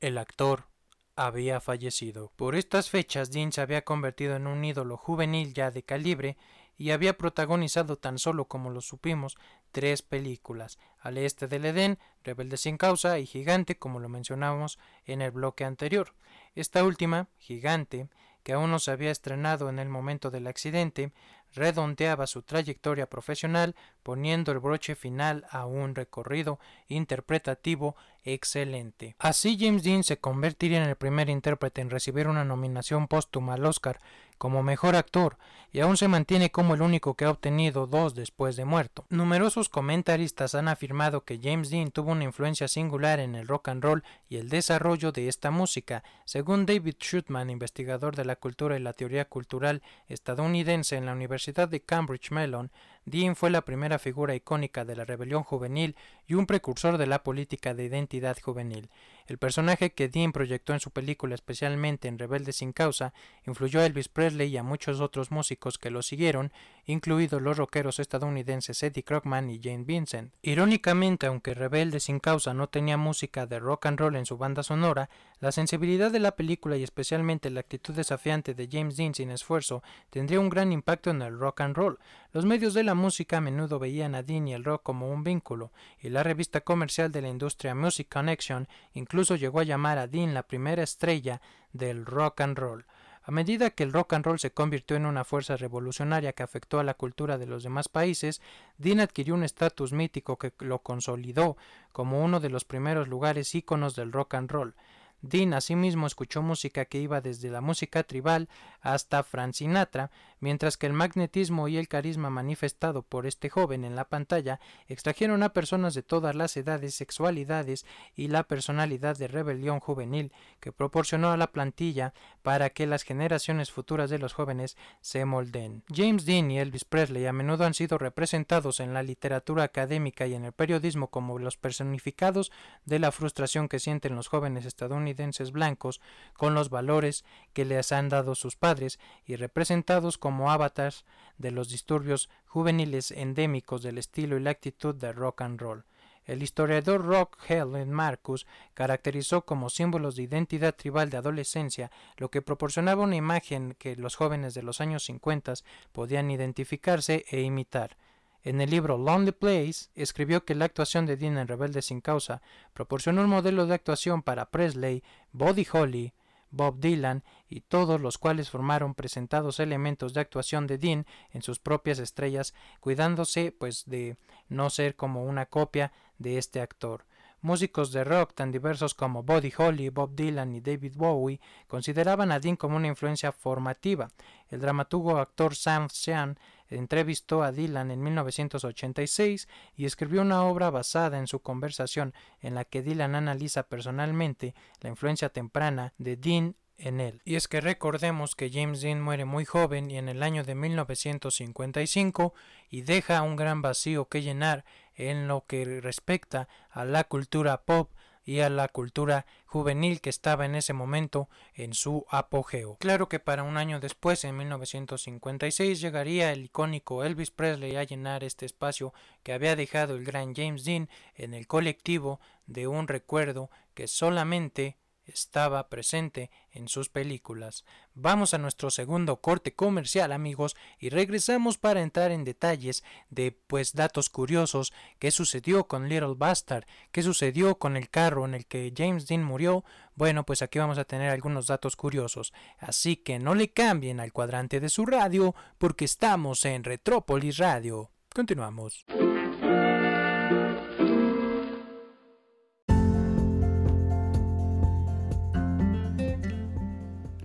El 0.00 0.18
actor 0.18 0.68
había 1.16 1.60
fallecido. 1.60 2.32
Por 2.36 2.54
estas 2.54 2.88
fechas, 2.88 3.32
Dean 3.32 3.52
se 3.52 3.60
había 3.60 3.82
convertido 3.82 4.36
en 4.36 4.46
un 4.46 4.64
ídolo 4.64 4.96
juvenil 4.96 5.54
ya 5.54 5.70
de 5.70 5.82
calibre 5.82 6.36
y 6.76 6.90
había 6.90 7.16
protagonizado 7.16 7.96
tan 7.96 8.18
solo 8.18 8.46
como 8.46 8.70
lo 8.70 8.80
supimos 8.80 9.36
tres 9.70 10.02
películas 10.02 10.78
Al 11.00 11.18
este 11.18 11.48
del 11.48 11.64
Edén, 11.64 11.98
Rebelde 12.24 12.56
sin 12.56 12.76
causa 12.76 13.18
y 13.18 13.26
Gigante 13.26 13.78
como 13.78 14.00
lo 14.00 14.08
mencionamos 14.08 14.78
en 15.04 15.22
el 15.22 15.30
bloque 15.30 15.64
anterior. 15.64 16.14
Esta 16.54 16.84
última, 16.84 17.28
Gigante, 17.38 18.08
que 18.42 18.52
aún 18.52 18.70
no 18.70 18.78
se 18.78 18.90
había 18.90 19.10
estrenado 19.10 19.68
en 19.68 19.78
el 19.78 19.88
momento 19.88 20.30
del 20.30 20.46
accidente, 20.46 21.12
redondeaba 21.54 22.26
su 22.26 22.42
trayectoria 22.42 23.08
profesional 23.08 23.76
poniendo 24.02 24.52
el 24.52 24.58
broche 24.58 24.94
final 24.94 25.46
a 25.50 25.66
un 25.66 25.94
recorrido 25.94 26.58
interpretativo 26.88 27.96
excelente. 28.24 29.16
Así 29.18 29.56
James 29.58 29.82
Dean 29.82 30.04
se 30.04 30.18
convertiría 30.18 30.82
en 30.82 30.88
el 30.88 30.96
primer 30.96 31.28
intérprete 31.28 31.80
en 31.80 31.90
recibir 31.90 32.28
una 32.28 32.44
nominación 32.44 33.08
póstuma 33.08 33.54
al 33.54 33.66
Oscar 33.66 34.00
como 34.42 34.64
mejor 34.64 34.96
actor 34.96 35.36
y 35.70 35.78
aún 35.78 35.96
se 35.96 36.08
mantiene 36.08 36.50
como 36.50 36.74
el 36.74 36.82
único 36.82 37.14
que 37.14 37.24
ha 37.24 37.30
obtenido 37.30 37.86
dos 37.86 38.16
después 38.16 38.56
de 38.56 38.64
muerto. 38.64 39.06
Numerosos 39.08 39.68
comentaristas 39.68 40.56
han 40.56 40.66
afirmado 40.66 41.24
que 41.24 41.38
James 41.40 41.70
Dean 41.70 41.92
tuvo 41.92 42.10
una 42.10 42.24
influencia 42.24 42.66
singular 42.66 43.20
en 43.20 43.36
el 43.36 43.46
rock 43.46 43.68
and 43.68 43.84
roll 43.84 44.02
y 44.28 44.38
el 44.38 44.48
desarrollo 44.48 45.12
de 45.12 45.28
esta 45.28 45.52
música. 45.52 46.02
Según 46.24 46.66
David 46.66 46.96
Schutman, 46.98 47.50
investigador 47.50 48.16
de 48.16 48.24
la 48.24 48.34
cultura 48.34 48.76
y 48.76 48.80
la 48.80 48.92
teoría 48.94 49.26
cultural 49.26 49.80
estadounidense 50.08 50.96
en 50.96 51.06
la 51.06 51.12
Universidad 51.12 51.68
de 51.68 51.80
Cambridge 51.80 52.32
Mellon, 52.32 52.72
Dean 53.04 53.34
fue 53.34 53.50
la 53.50 53.62
primera 53.62 53.98
figura 53.98 54.34
icónica 54.34 54.84
de 54.84 54.94
la 54.94 55.04
rebelión 55.04 55.42
juvenil 55.42 55.96
y 56.26 56.34
un 56.34 56.46
precursor 56.46 56.98
de 56.98 57.06
la 57.06 57.22
política 57.22 57.74
de 57.74 57.84
identidad 57.84 58.36
juvenil. 58.40 58.90
El 59.32 59.38
personaje 59.38 59.94
que 59.94 60.10
Dean 60.10 60.30
proyectó 60.30 60.74
en 60.74 60.80
su 60.80 60.90
película, 60.90 61.34
especialmente 61.34 62.06
en 62.06 62.18
Rebelde 62.18 62.52
sin 62.52 62.74
causa, 62.74 63.14
influyó 63.46 63.80
a 63.80 63.86
Elvis 63.86 64.10
Presley 64.10 64.50
y 64.50 64.58
a 64.58 64.62
muchos 64.62 65.00
otros 65.00 65.30
músicos 65.30 65.78
que 65.78 65.90
lo 65.90 66.02
siguieron, 66.02 66.52
incluidos 66.84 67.40
los 67.40 67.56
rockeros 67.56 67.98
estadounidenses 67.98 68.82
Eddie 68.82 69.04
Crockman 69.04 69.48
y 69.48 69.58
Jane 69.58 69.84
Vincent. 69.84 70.34
Irónicamente, 70.42 71.28
aunque 71.28 71.54
Rebelde 71.54 71.98
sin 71.98 72.20
causa 72.20 72.52
no 72.52 72.68
tenía 72.68 72.98
música 72.98 73.46
de 73.46 73.58
rock 73.58 73.86
and 73.86 74.00
roll 74.00 74.16
en 74.16 74.26
su 74.26 74.36
banda 74.36 74.62
sonora, 74.62 75.08
la 75.40 75.50
sensibilidad 75.50 76.10
de 76.10 76.20
la 76.20 76.36
película 76.36 76.76
y 76.76 76.82
especialmente 76.82 77.48
la 77.48 77.60
actitud 77.60 77.94
desafiante 77.94 78.52
de 78.52 78.68
James 78.70 78.98
Dean 78.98 79.14
sin 79.14 79.30
esfuerzo 79.30 79.82
tendría 80.10 80.40
un 80.40 80.50
gran 80.50 80.72
impacto 80.72 81.08
en 81.08 81.22
el 81.22 81.38
rock 81.38 81.62
and 81.62 81.74
roll. 81.74 81.98
Los 82.32 82.44
medios 82.44 82.74
de 82.74 82.84
la 82.84 82.94
música 82.94 83.38
a 83.38 83.40
menudo 83.40 83.78
veían 83.78 84.14
a 84.14 84.22
Dean 84.22 84.46
y 84.46 84.54
el 84.54 84.64
rock 84.64 84.82
como 84.82 85.10
un 85.10 85.24
vínculo, 85.24 85.72
y 86.00 86.10
la 86.10 86.22
revista 86.22 86.60
comercial 86.60 87.10
de 87.12 87.22
la 87.22 87.28
industria 87.28 87.74
Music 87.74 88.08
Connection 88.10 88.68
incluso 88.94 89.21
llegó 89.30 89.60
a 89.60 89.64
llamar 89.64 89.98
a 89.98 90.06
Dean 90.06 90.34
la 90.34 90.42
primera 90.42 90.82
estrella 90.82 91.40
del 91.72 92.04
rock 92.04 92.40
and 92.40 92.58
roll. 92.58 92.84
A 93.24 93.30
medida 93.30 93.70
que 93.70 93.84
el 93.84 93.92
rock 93.92 94.14
and 94.14 94.24
roll 94.24 94.40
se 94.40 94.50
convirtió 94.50 94.96
en 94.96 95.06
una 95.06 95.24
fuerza 95.24 95.56
revolucionaria 95.56 96.32
que 96.32 96.42
afectó 96.42 96.80
a 96.80 96.84
la 96.84 96.94
cultura 96.94 97.38
de 97.38 97.46
los 97.46 97.62
demás 97.62 97.88
países, 97.88 98.42
Dean 98.78 98.98
adquirió 98.98 99.34
un 99.34 99.44
estatus 99.44 99.92
mítico 99.92 100.38
que 100.38 100.52
lo 100.58 100.80
consolidó 100.80 101.56
como 101.92 102.22
uno 102.24 102.40
de 102.40 102.50
los 102.50 102.64
primeros 102.64 103.06
lugares 103.06 103.54
íconos 103.54 103.94
del 103.94 104.10
rock 104.10 104.34
and 104.34 104.50
roll. 104.50 104.74
Dean 105.22 105.54
asimismo 105.54 106.08
escuchó 106.08 106.42
música 106.42 106.84
que 106.84 106.98
iba 106.98 107.20
desde 107.20 107.48
la 107.48 107.60
música 107.60 108.02
tribal 108.02 108.48
hasta 108.80 109.22
Frank 109.22 109.54
Sinatra, 109.54 110.10
mientras 110.40 110.76
que 110.76 110.86
el 110.86 110.92
magnetismo 110.92 111.68
y 111.68 111.76
el 111.76 111.86
carisma 111.86 112.28
manifestado 112.28 113.02
por 113.02 113.26
este 113.26 113.48
joven 113.48 113.84
en 113.84 113.94
la 113.94 114.08
pantalla 114.08 114.58
extrajeron 114.88 115.44
a 115.44 115.52
personas 115.52 115.94
de 115.94 116.02
todas 116.02 116.34
las 116.34 116.56
edades, 116.56 116.96
sexualidades 116.96 117.86
y 118.16 118.28
la 118.28 118.42
personalidad 118.42 119.16
de 119.16 119.28
rebelión 119.28 119.78
juvenil 119.78 120.32
que 120.58 120.72
proporcionó 120.72 121.30
a 121.30 121.36
la 121.36 121.52
plantilla 121.52 122.14
para 122.42 122.70
que 122.70 122.86
las 122.86 123.04
generaciones 123.04 123.70
futuras 123.70 124.10
de 124.10 124.18
los 124.18 124.32
jóvenes 124.32 124.76
se 125.00 125.24
molden. 125.24 125.84
James 125.88 126.26
Dean 126.26 126.50
y 126.50 126.58
Elvis 126.58 126.84
Presley 126.84 127.26
a 127.26 127.32
menudo 127.32 127.64
han 127.64 127.74
sido 127.74 127.98
representados 127.98 128.80
en 128.80 128.92
la 128.94 129.02
literatura 129.02 129.62
académica 129.62 130.26
y 130.26 130.34
en 130.34 130.44
el 130.44 130.52
periodismo 130.52 131.08
como 131.08 131.38
los 131.38 131.56
personificados 131.56 132.52
de 132.84 132.98
la 132.98 133.12
frustración 133.12 133.68
que 133.68 133.78
sienten 133.78 134.16
los 134.16 134.28
jóvenes 134.28 134.66
estadounidenses 134.66 135.52
blancos 135.52 136.00
con 136.34 136.54
los 136.54 136.70
valores 136.70 137.24
que 137.52 137.64
les 137.64 137.92
han 137.92 138.08
dado 138.08 138.34
sus 138.34 138.56
padres 138.56 138.98
y 139.24 139.36
representados 139.36 140.18
como 140.18 140.50
avatars 140.50 141.04
de 141.38 141.50
los 141.50 141.68
disturbios 141.70 142.28
juveniles 142.46 143.10
endémicos 143.10 143.82
del 143.82 143.98
estilo 143.98 144.36
y 144.36 144.40
la 144.40 144.50
actitud 144.50 144.94
de 144.94 145.12
rock 145.12 145.42
and 145.42 145.60
roll. 145.60 145.84
El 146.24 146.42
historiador 146.42 147.04
Rock 147.04 147.38
Helen 147.48 147.92
Marcus 147.92 148.46
caracterizó 148.74 149.44
como 149.44 149.70
símbolos 149.70 150.16
de 150.16 150.22
identidad 150.22 150.74
tribal 150.74 151.10
de 151.10 151.16
adolescencia 151.16 151.90
lo 152.16 152.30
que 152.30 152.42
proporcionaba 152.42 153.02
una 153.02 153.16
imagen 153.16 153.74
que 153.78 153.96
los 153.96 154.14
jóvenes 154.14 154.54
de 154.54 154.62
los 154.62 154.80
años 154.80 155.04
50 155.04 155.54
podían 155.92 156.30
identificarse 156.30 157.24
e 157.30 157.40
imitar. 157.40 157.96
En 158.44 158.60
el 158.60 158.70
libro 158.70 158.98
Lonely 158.98 159.32
Place 159.32 159.88
escribió 159.94 160.44
que 160.44 160.54
la 160.54 160.64
actuación 160.64 161.06
de 161.06 161.16
Dean 161.16 161.38
en 161.38 161.48
Rebelde 161.48 161.82
sin 161.82 162.00
Causa 162.00 162.42
proporcionó 162.72 163.22
un 163.22 163.28
modelo 163.28 163.66
de 163.66 163.74
actuación 163.74 164.22
para 164.22 164.50
Presley, 164.50 165.02
Buddy 165.32 165.66
Holly, 165.72 166.12
Bob 166.52 166.78
Dylan 166.78 167.24
y 167.48 167.62
todos 167.62 168.00
los 168.00 168.18
cuales 168.18 168.50
formaron 168.50 168.94
presentados 168.94 169.58
elementos 169.58 170.14
de 170.14 170.20
actuación 170.20 170.66
de 170.66 170.78
Dean 170.78 171.06
en 171.32 171.42
sus 171.42 171.58
propias 171.58 171.98
estrellas, 171.98 172.54
cuidándose 172.80 173.52
pues 173.52 173.84
de 173.86 174.16
no 174.48 174.70
ser 174.70 174.94
como 174.94 175.24
una 175.24 175.46
copia 175.46 175.92
de 176.22 176.38
este 176.38 176.60
actor. 176.60 177.04
Músicos 177.40 177.90
de 177.90 178.04
rock 178.04 178.34
tan 178.34 178.52
diversos 178.52 178.94
como 178.94 179.24
Buddy 179.24 179.52
Holly, 179.58 179.88
Bob 179.88 180.14
Dylan 180.14 180.54
y 180.54 180.60
David 180.60 180.92
Bowie 180.94 181.40
consideraban 181.66 182.30
a 182.30 182.38
Dean 182.38 182.54
como 182.54 182.76
una 182.76 182.86
influencia 182.86 183.32
formativa. 183.32 184.10
El 184.48 184.60
dramaturgo 184.60 185.18
actor 185.18 185.56
Sam 185.56 185.88
Sean 185.90 186.38
entrevistó 186.68 187.42
a 187.42 187.50
Dylan 187.50 187.90
en 187.90 188.00
1986 188.00 189.48
y 189.76 189.86
escribió 189.86 190.22
una 190.22 190.44
obra 190.44 190.70
basada 190.70 191.18
en 191.18 191.26
su 191.26 191.40
conversación 191.40 192.14
en 192.40 192.54
la 192.54 192.64
que 192.64 192.82
Dylan 192.82 193.16
analiza 193.16 193.64
personalmente 193.64 194.54
la 194.80 194.90
influencia 194.90 195.28
temprana 195.28 195.94
de 195.98 196.16
Dean 196.16 196.54
en 196.82 197.00
él. 197.00 197.22
Y 197.24 197.36
es 197.36 197.48
que 197.48 197.60
recordemos 197.60 198.34
que 198.34 198.50
James 198.50 198.80
Dean 198.80 199.00
muere 199.00 199.24
muy 199.24 199.44
joven 199.44 199.90
y 199.90 199.98
en 199.98 200.08
el 200.08 200.22
año 200.22 200.44
de 200.44 200.54
1955 200.54 202.34
y 202.68 202.82
deja 202.82 203.22
un 203.22 203.36
gran 203.36 203.62
vacío 203.62 204.08
que 204.08 204.22
llenar 204.22 204.64
en 204.94 205.28
lo 205.28 205.46
que 205.46 205.80
respecta 205.80 206.48
a 206.70 206.84
la 206.84 207.04
cultura 207.04 207.62
pop 207.62 207.90
y 208.24 208.40
a 208.40 208.50
la 208.50 208.68
cultura 208.68 209.26
juvenil 209.46 210.00
que 210.00 210.10
estaba 210.10 210.44
en 210.44 210.54
ese 210.54 210.72
momento 210.72 211.28
en 211.54 211.74
su 211.74 212.04
apogeo. 212.08 212.76
Claro 212.78 213.08
que 213.08 213.20
para 213.20 213.42
un 213.42 213.56
año 213.56 213.80
después, 213.80 214.24
en 214.24 214.36
1956, 214.36 215.80
llegaría 215.80 216.32
el 216.32 216.44
icónico 216.44 217.04
Elvis 217.04 217.30
Presley 217.30 217.76
a 217.76 217.84
llenar 217.84 218.22
este 218.22 218.46
espacio 218.46 218.92
que 219.22 219.32
había 219.32 219.56
dejado 219.56 219.96
el 219.96 220.04
gran 220.04 220.34
James 220.34 220.64
Dean 220.64 220.88
en 221.14 221.34
el 221.34 221.46
colectivo 221.46 222.20
de 222.46 222.66
un 222.66 222.86
recuerdo 222.86 223.50
que 223.74 223.88
solamente 223.88 224.76
estaba 225.06 225.68
presente 225.68 226.30
en 226.50 226.68
sus 226.68 226.88
películas. 226.88 227.64
Vamos 227.94 228.34
a 228.34 228.38
nuestro 228.38 228.70
segundo 228.70 229.20
corte 229.20 229.54
comercial, 229.54 230.12
amigos, 230.12 230.56
y 230.78 230.90
regresamos 230.90 231.58
para 231.58 231.82
entrar 231.82 232.10
en 232.10 232.24
detalles 232.24 232.84
de 233.10 233.32
pues 233.32 233.74
datos 233.74 234.10
curiosos, 234.10 234.72
qué 234.98 235.10
sucedió 235.10 235.66
con 235.68 235.88
Little 235.88 236.14
Bastard, 236.16 236.64
qué 236.90 237.02
sucedió 237.02 237.58
con 237.58 237.76
el 237.76 237.90
carro 237.90 238.24
en 238.24 238.34
el 238.34 238.46
que 238.46 238.72
James 238.76 239.06
Dean 239.06 239.24
murió. 239.24 239.64
Bueno, 239.94 240.24
pues 240.24 240.42
aquí 240.42 240.58
vamos 240.58 240.78
a 240.78 240.84
tener 240.84 241.10
algunos 241.10 241.46
datos 241.46 241.76
curiosos, 241.76 242.32
así 242.58 242.96
que 242.96 243.18
no 243.18 243.34
le 243.34 243.50
cambien 243.50 244.00
al 244.00 244.12
cuadrante 244.12 244.60
de 244.60 244.68
su 244.68 244.86
radio 244.86 245.34
porque 245.58 245.84
estamos 245.84 246.44
en 246.44 246.64
Retrópolis 246.64 247.38
Radio. 247.38 247.90
Continuamos. 248.14 248.84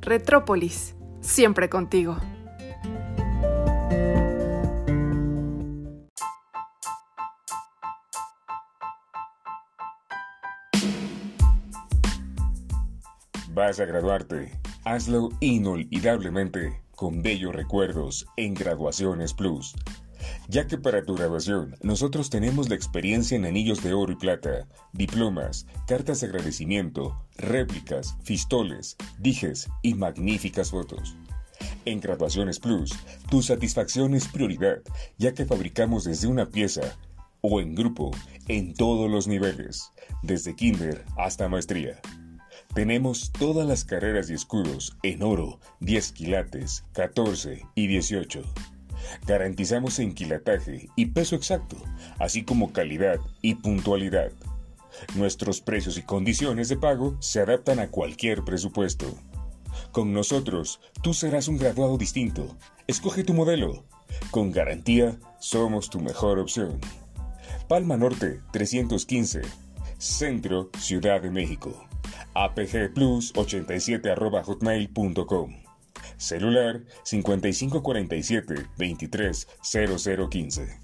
Retrópolis, 0.08 0.96
siempre 1.20 1.68
contigo. 1.68 2.16
Vas 13.50 13.82
a 13.82 13.86
graduarte. 13.86 14.58
Hazlo 14.86 15.28
inolvidablemente 15.42 16.82
con 16.96 17.22
bellos 17.22 17.54
recuerdos 17.54 18.26
en 18.38 18.54
Graduaciones 18.54 19.34
Plus 19.34 19.76
ya 20.48 20.68
que 20.68 20.78
para 20.78 21.04
tu 21.04 21.16
graduación 21.16 21.76
nosotros 21.82 22.30
tenemos 22.30 22.70
la 22.70 22.76
experiencia 22.76 23.36
en 23.36 23.46
anillos 23.46 23.84
de 23.84 23.94
oro 23.94 24.14
y 24.14 24.16
plata, 24.16 24.68
diplomas, 24.94 25.68
cartas 25.88 26.22
de 26.22 26.28
agradecimiento, 26.28 27.22
réplicas, 27.36 28.16
fistoles, 28.24 28.96
dijes 29.20 29.70
y 29.82 29.94
magníficas 29.94 30.72
fotos. 30.72 31.16
En 31.86 32.00
Graduaciones 32.00 32.60
Plus, 32.60 32.94
tu 33.30 33.42
satisfacción 33.42 34.14
es 34.14 34.28
prioridad, 34.28 34.82
ya 35.18 35.34
que 35.34 35.46
fabricamos 35.46 36.04
desde 36.04 36.28
una 36.28 36.50
pieza 36.50 36.98
o 37.42 37.60
en 37.60 37.76
grupo 37.76 38.12
en 38.48 38.74
todos 38.74 39.10
los 39.10 39.28
niveles, 39.28 39.92
desde 40.22 40.56
kinder 40.56 41.04
hasta 41.18 41.50
maestría. 41.50 42.00
Tenemos 42.74 43.32
todas 43.32 43.68
las 43.68 43.86
carreras 43.86 44.30
y 44.30 44.34
escudos 44.34 44.98
en 45.02 45.24
oro, 45.24 45.60
10 45.80 46.12
quilates, 46.12 46.84
14 46.94 47.64
y 47.74 47.88
18 47.88 48.44
Garantizamos 49.26 50.00
enquilataje 50.00 50.90
y 50.96 51.08
peso 51.08 51.36
exacto, 51.36 51.78
así 52.20 52.44
como 52.44 52.74
calidad 52.74 53.20
y 53.42 53.56
puntualidad. 53.56 54.32
Nuestros 55.16 55.62
precios 55.62 55.98
y 55.98 56.02
condiciones 56.02 56.70
de 56.70 56.78
pago 56.78 57.18
se 57.20 57.40
adaptan 57.40 57.80
a 57.80 57.90
cualquier 57.90 58.44
presupuesto. 58.44 59.14
Con 59.92 60.14
nosotros, 60.14 60.80
tú 61.02 61.14
serás 61.14 61.48
un 61.48 61.58
graduado 61.58 61.98
distinto. 61.98 62.56
Escoge 62.88 63.24
tu 63.24 63.34
modelo. 63.34 63.84
Con 64.32 64.52
garantía, 64.52 65.20
somos 65.40 65.90
tu 65.90 66.00
mejor 66.00 66.40
opción. 66.40 66.80
Palma 67.68 67.98
Norte 67.98 68.42
315, 68.52 69.42
Centro, 69.98 70.70
Ciudad 70.80 71.22
de 71.22 71.30
México. 71.30 71.86
APG 72.34 72.94
Plus 72.94 73.34
87 73.36 74.14
hotmail.com. 74.44 75.67
Celular 76.18 76.82
5547 77.04 78.56
230015. 78.78 80.82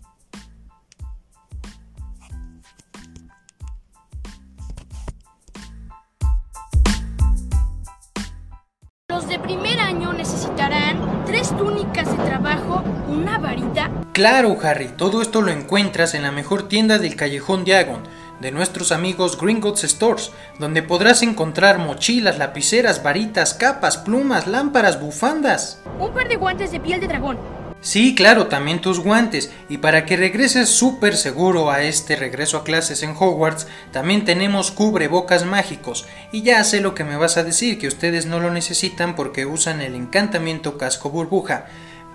Los 9.09 9.27
de 9.27 9.39
primer 9.39 9.79
año 9.79 10.13
necesitarán 10.13 11.25
tres 11.25 11.55
túnicas 11.57 12.09
de 12.09 12.23
trabajo, 12.23 12.83
una 13.07 13.37
varita. 13.37 13.91
Claro, 14.13 14.57
Harry, 14.61 14.89
todo 14.97 15.21
esto 15.21 15.41
lo 15.41 15.51
encuentras 15.51 16.13
en 16.13 16.23
la 16.23 16.31
mejor 16.31 16.67
tienda 16.67 16.99
del 16.99 17.15
callejón 17.15 17.63
Diagon 17.63 18.03
de 18.39 18.51
nuestros 18.51 18.91
amigos 18.91 19.37
Gringotts 19.39 19.83
Stores, 19.83 20.31
donde 20.59 20.83
podrás 20.83 21.21
encontrar 21.21 21.79
mochilas, 21.79 22.37
lapiceras, 22.37 23.03
varitas, 23.03 23.53
capas, 23.53 23.97
plumas, 23.97 24.47
lámparas, 24.47 24.99
bufandas. 24.99 25.79
Un 25.99 26.13
par 26.13 26.27
de 26.27 26.35
guantes 26.35 26.71
de 26.71 26.79
piel 26.79 26.99
de 26.99 27.07
dragón. 27.07 27.37
Sí, 27.83 28.15
claro, 28.15 28.47
también 28.47 28.79
tus 28.79 28.99
guantes. 28.99 29.51
Y 29.67 29.79
para 29.79 30.05
que 30.05 30.15
regreses 30.15 30.69
súper 30.69 31.17
seguro 31.17 31.69
a 31.69 31.83
este 31.83 32.15
regreso 32.15 32.55
a 32.55 32.63
clases 32.63 33.03
en 33.03 33.11
Hogwarts, 33.11 33.67
también 33.91 34.23
tenemos 34.23 34.71
cubrebocas 34.71 35.45
mágicos. 35.45 36.05
Y 36.31 36.43
ya 36.43 36.63
sé 36.63 36.79
lo 36.79 36.95
que 36.95 37.03
me 37.03 37.17
vas 37.17 37.35
a 37.35 37.43
decir, 37.43 37.77
que 37.77 37.87
ustedes 37.87 38.25
no 38.25 38.39
lo 38.39 38.51
necesitan 38.51 39.15
porque 39.15 39.45
usan 39.45 39.81
el 39.81 39.95
encantamiento 39.95 40.77
casco 40.77 41.09
burbuja 41.09 41.65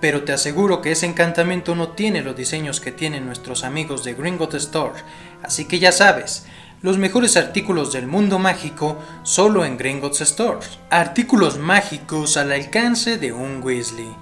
pero 0.01 0.25
te 0.25 0.33
aseguro 0.33 0.81
que 0.81 0.93
ese 0.93 1.07
encantamiento 1.07 1.75
no 1.75 1.89
tiene 1.91 2.23
los 2.23 2.37
diseños 2.37 2.81
que 2.81 2.93
tienen 2.93 3.27
nuestros 3.27 3.65
amigos 3.65 4.05
de 4.05 4.15
Gringot 4.15 4.55
Store, 4.55 4.95
así 5.43 5.67
que 5.67 5.79
ya 5.79 5.93
sabes, 5.93 6.47
los 6.81 6.97
mejores 6.97 7.37
artículos 7.37 7.93
del 7.93 8.07
mundo 8.07 8.39
mágico 8.39 8.99
solo 9.25 9.65
en 9.65 9.77
Gringotts 9.77 10.21
Store. 10.21 10.61
Artículos 10.91 11.59
mágicos 11.59 12.37
al 12.37 12.53
alcance 12.53 13.19
de 13.19 13.33
un 13.33 13.61
Weasley. 13.63 14.15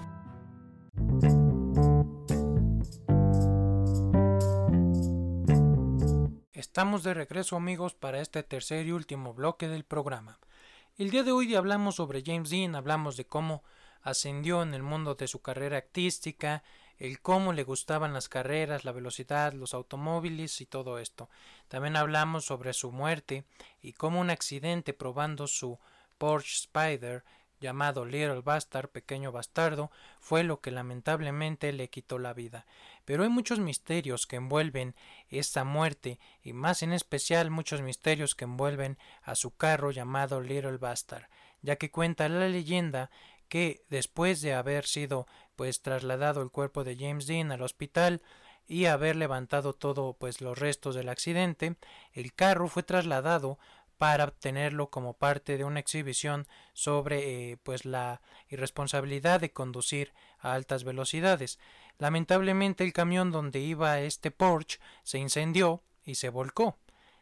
Estamos 6.54 7.02
de 7.02 7.14
regreso 7.14 7.56
amigos 7.56 7.94
para 7.94 8.20
este 8.20 8.42
tercer 8.42 8.86
y 8.86 8.92
último 8.92 9.34
bloque 9.34 9.68
del 9.68 9.84
programa. 9.84 10.38
El 10.96 11.10
día 11.10 11.22
de 11.22 11.32
hoy 11.32 11.54
hablamos 11.54 11.96
sobre 11.96 12.22
James 12.24 12.48
Dean, 12.48 12.74
hablamos 12.74 13.18
de 13.18 13.26
cómo 13.26 13.64
ascendió 14.06 14.62
en 14.62 14.72
el 14.72 14.84
mundo 14.84 15.16
de 15.16 15.26
su 15.26 15.42
carrera 15.42 15.78
artística, 15.78 16.62
el 16.96 17.20
cómo 17.20 17.52
le 17.52 17.64
gustaban 17.64 18.14
las 18.14 18.28
carreras, 18.28 18.84
la 18.84 18.92
velocidad, 18.92 19.52
los 19.52 19.74
automóviles 19.74 20.60
y 20.60 20.66
todo 20.66 21.00
esto. 21.00 21.28
También 21.66 21.96
hablamos 21.96 22.44
sobre 22.44 22.72
su 22.72 22.92
muerte 22.92 23.44
y 23.82 23.94
cómo 23.94 24.20
un 24.20 24.30
accidente 24.30 24.92
probando 24.94 25.48
su 25.48 25.80
Porsche 26.18 26.54
Spider 26.54 27.24
llamado 27.58 28.04
Little 28.04 28.42
Bastard, 28.42 28.90
pequeño 28.90 29.32
bastardo, 29.32 29.90
fue 30.20 30.44
lo 30.44 30.60
que 30.60 30.70
lamentablemente 30.70 31.72
le 31.72 31.90
quitó 31.90 32.20
la 32.20 32.32
vida. 32.32 32.64
Pero 33.04 33.24
hay 33.24 33.28
muchos 33.28 33.58
misterios 33.58 34.26
que 34.26 34.36
envuelven 34.36 34.94
esta 35.30 35.64
muerte, 35.64 36.20
y 36.42 36.52
más 36.52 36.84
en 36.84 36.92
especial 36.92 37.50
muchos 37.50 37.82
misterios 37.82 38.36
que 38.36 38.44
envuelven 38.44 38.98
a 39.22 39.34
su 39.34 39.56
carro 39.56 39.90
llamado 39.90 40.40
Little 40.40 40.76
Bastard, 40.76 41.28
ya 41.62 41.76
que 41.76 41.90
cuenta 41.90 42.28
la 42.28 42.48
leyenda 42.48 43.10
que 43.48 43.84
después 43.88 44.40
de 44.40 44.54
haber 44.54 44.86
sido 44.86 45.26
pues 45.56 45.82
trasladado 45.82 46.42
el 46.42 46.50
cuerpo 46.50 46.84
de 46.84 46.96
James 46.96 47.26
Dean 47.26 47.52
al 47.52 47.62
hospital 47.62 48.22
y 48.66 48.86
haber 48.86 49.16
levantado 49.16 49.72
todo 49.72 50.14
pues 50.14 50.40
los 50.40 50.58
restos 50.58 50.94
del 50.94 51.08
accidente, 51.08 51.76
el 52.12 52.32
carro 52.34 52.68
fue 52.68 52.82
trasladado 52.82 53.58
para 53.98 54.30
tenerlo 54.30 54.90
como 54.90 55.14
parte 55.14 55.56
de 55.56 55.64
una 55.64 55.80
exhibición 55.80 56.46
sobre 56.74 57.52
eh, 57.52 57.56
pues 57.62 57.84
la 57.84 58.20
irresponsabilidad 58.48 59.40
de 59.40 59.52
conducir 59.52 60.12
a 60.38 60.52
altas 60.52 60.84
velocidades. 60.84 61.58
Lamentablemente 61.98 62.84
el 62.84 62.92
camión 62.92 63.30
donde 63.30 63.60
iba 63.60 64.00
este 64.00 64.30
Porsche 64.30 64.78
se 65.02 65.18
incendió 65.18 65.82
y 66.04 66.16
se 66.16 66.28
volcó, 66.28 66.76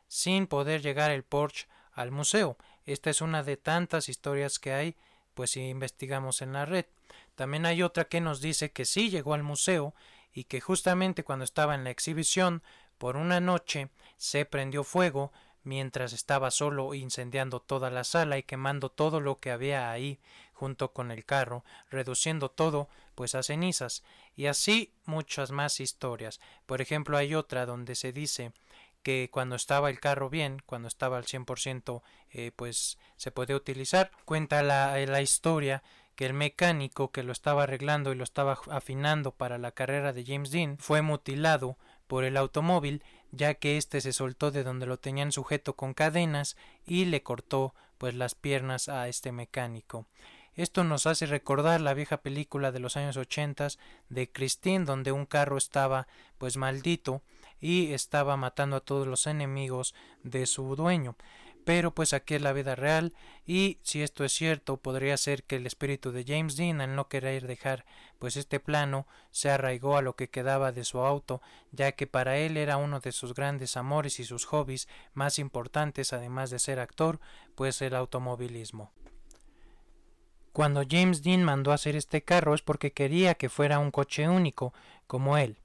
sin 0.09 0.47
poder 0.47 0.83
llegar 0.83 1.11
el 1.11 1.23
Porsche 1.23 1.69
al 1.93 2.11
museo. 2.11 2.57
Esta 2.85 3.11
es 3.11 3.21
una 3.21 3.43
de 3.43 3.57
tantas 3.57 4.09
historias 4.09 4.59
que 4.59 4.73
hay, 4.73 4.97
pues 5.35 5.51
si 5.51 5.68
investigamos 5.68 6.42
en 6.42 6.53
la 6.53 6.64
red. 6.64 6.87
También 7.35 7.66
hay 7.66 7.83
otra 7.83 8.05
que 8.05 8.20
nos 8.20 8.40
dice 8.40 8.73
que 8.73 8.85
sí 8.85 9.11
llegó 9.11 9.35
al 9.35 9.42
museo 9.42 9.94
y 10.33 10.44
que 10.44 10.61
justamente 10.61 11.25
cuando 11.25 11.44
estaba 11.44 11.75
en 11.75 11.85
la 11.85 11.90
exhibición, 11.90 12.62
por 12.99 13.16
una 13.16 13.40
noche 13.40 13.88
se 14.16 14.44
prendió 14.44 14.85
fuego 14.85 15.33
mientras 15.64 16.12
estaba 16.12 16.51
solo 16.51 16.94
incendiando 16.94 17.61
toda 17.61 17.90
la 17.90 18.05
sala 18.05 18.38
y 18.38 18.42
quemando 18.42 18.90
todo 18.90 19.20
lo 19.20 19.40
que 19.40 19.51
había 19.51 19.90
ahí 19.90 20.20
junto 20.53 20.92
con 20.92 21.11
el 21.11 21.25
carro, 21.25 21.64
reduciendo 21.90 22.51
todo 22.51 22.88
pues 23.14 23.35
a 23.35 23.42
cenizas, 23.42 24.03
y 24.37 24.47
así 24.47 24.92
muchas 25.05 25.51
más 25.51 25.81
historias. 25.81 26.40
Por 26.66 26.81
ejemplo, 26.81 27.16
hay 27.16 27.35
otra 27.35 27.66
donde 27.66 27.94
se 27.94 28.12
dice 28.12 28.53
que 29.05 29.29
cuando 29.31 29.55
estaba 29.55 29.90
el 29.90 30.01
carro 30.01 30.31
bien, 30.31 30.61
cuando 30.67 30.88
estaba 30.88 31.19
al 31.19 31.27
100%, 31.27 32.03
eh, 32.33 32.51
pues 32.57 32.99
se 33.17 33.31
puede 33.31 33.55
utilizar. 33.55 34.11
Cuenta 34.25 34.64
la, 34.64 34.99
la 35.07 35.23
historia 35.23 35.85
que 36.17 36.27
el 36.27 36.33
mecánico 36.33 37.12
que 37.12 37.23
lo 37.23 37.31
estaba 37.31 37.64
arreglando 37.64 38.11
y 38.11 38.17
lo 38.17 38.25
estaba 38.25 38.59
afinando 38.71 39.33
para 39.33 39.59
la 39.59 39.73
carrera 39.73 40.12
de 40.12 40.25
James 40.25 40.51
Dean 40.51 40.79
fue 40.79 41.03
mutilado 41.03 41.77
por 42.07 42.25
el 42.25 42.37
automóvil 42.37 43.03
ya 43.31 43.55
que 43.55 43.77
éste 43.77 44.01
se 44.01 44.12
soltó 44.12 44.51
de 44.51 44.62
donde 44.62 44.87
lo 44.87 44.99
tenían 44.99 45.33
sujeto 45.33 45.75
con 45.75 45.93
cadenas 45.93 46.57
y 46.87 47.05
le 47.05 47.23
cortó 47.23 47.75
pues 47.99 48.14
las 48.14 48.35
piernas 48.35 48.88
a 48.88 49.09
este 49.09 49.33
mecánico. 49.33 50.07
Esto 50.55 50.85
nos 50.85 51.07
hace 51.07 51.27
recordar 51.27 51.81
la 51.81 51.95
vieja 51.95 52.19
película 52.19 52.71
de 52.71 52.79
los 52.79 52.97
años 52.97 53.17
ochentas 53.17 53.79
de 54.09 54.31
Christine 54.31 54.85
donde 54.85 55.11
un 55.11 55.27
carro 55.27 55.57
estaba 55.57 56.07
pues 56.38 56.57
maldito 56.57 57.23
y 57.64 57.94
estaba 57.94 58.37
matando 58.37 58.77
a 58.77 58.81
todos 58.81 59.07
los 59.07 59.27
enemigos 59.27 59.94
de 60.22 60.44
su 60.44 60.77
dueño 60.77 61.16
pero 61.64 61.94
pues 61.94 62.12
aquí 62.12 62.35
es 62.35 62.42
la 62.42 62.53
vida 62.53 62.74
real 62.74 63.14
y 63.46 63.79
si 63.83 64.03
esto 64.03 64.22
es 64.22 64.35
cierto 64.35 64.77
podría 64.77 65.16
ser 65.16 65.44
que 65.44 65.57
el 65.57 65.66
espíritu 65.66 66.12
de 66.12 66.24
James 66.27 66.57
Dean 66.57 66.83
al 66.83 66.94
no 66.94 67.09
querer 67.09 67.46
dejar 67.46 67.87
pues 68.18 68.37
este 68.37 68.61
plano 68.61 69.07
se 69.31 69.48
arraigó 69.48 69.96
a 69.96 70.03
lo 70.03 70.14
que 70.14 70.29
quedaba 70.29 70.72
de 70.72 70.85
su 70.85 70.98
auto 70.98 71.40
ya 71.72 71.92
que 71.92 72.07
para 72.07 72.37
él 72.37 72.59
era 72.59 72.77
uno 72.77 73.00
de 73.00 73.12
sus 73.12 73.33
grandes 73.33 73.79
amores 73.79 74.20
y 74.20 74.24
sus 74.24 74.44
hobbies 74.44 74.87
más 75.14 75.38
importantes 75.38 76.12
además 76.12 76.50
de 76.50 76.59
ser 76.59 76.79
actor 76.79 77.18
pues 77.55 77.81
el 77.81 77.94
automovilismo. 77.96 78.92
Cuando 80.53 80.83
James 80.88 81.22
Dean 81.22 81.42
mandó 81.42 81.72
hacer 81.72 81.96
este 81.96 82.22
carro 82.22 82.55
es 82.55 82.61
porque 82.61 82.92
quería 82.92 83.37
que 83.37 83.48
fuera 83.48 83.79
un 83.79 83.90
coche 83.90 84.29
único 84.29 84.74
como 85.07 85.38
él 85.38 85.57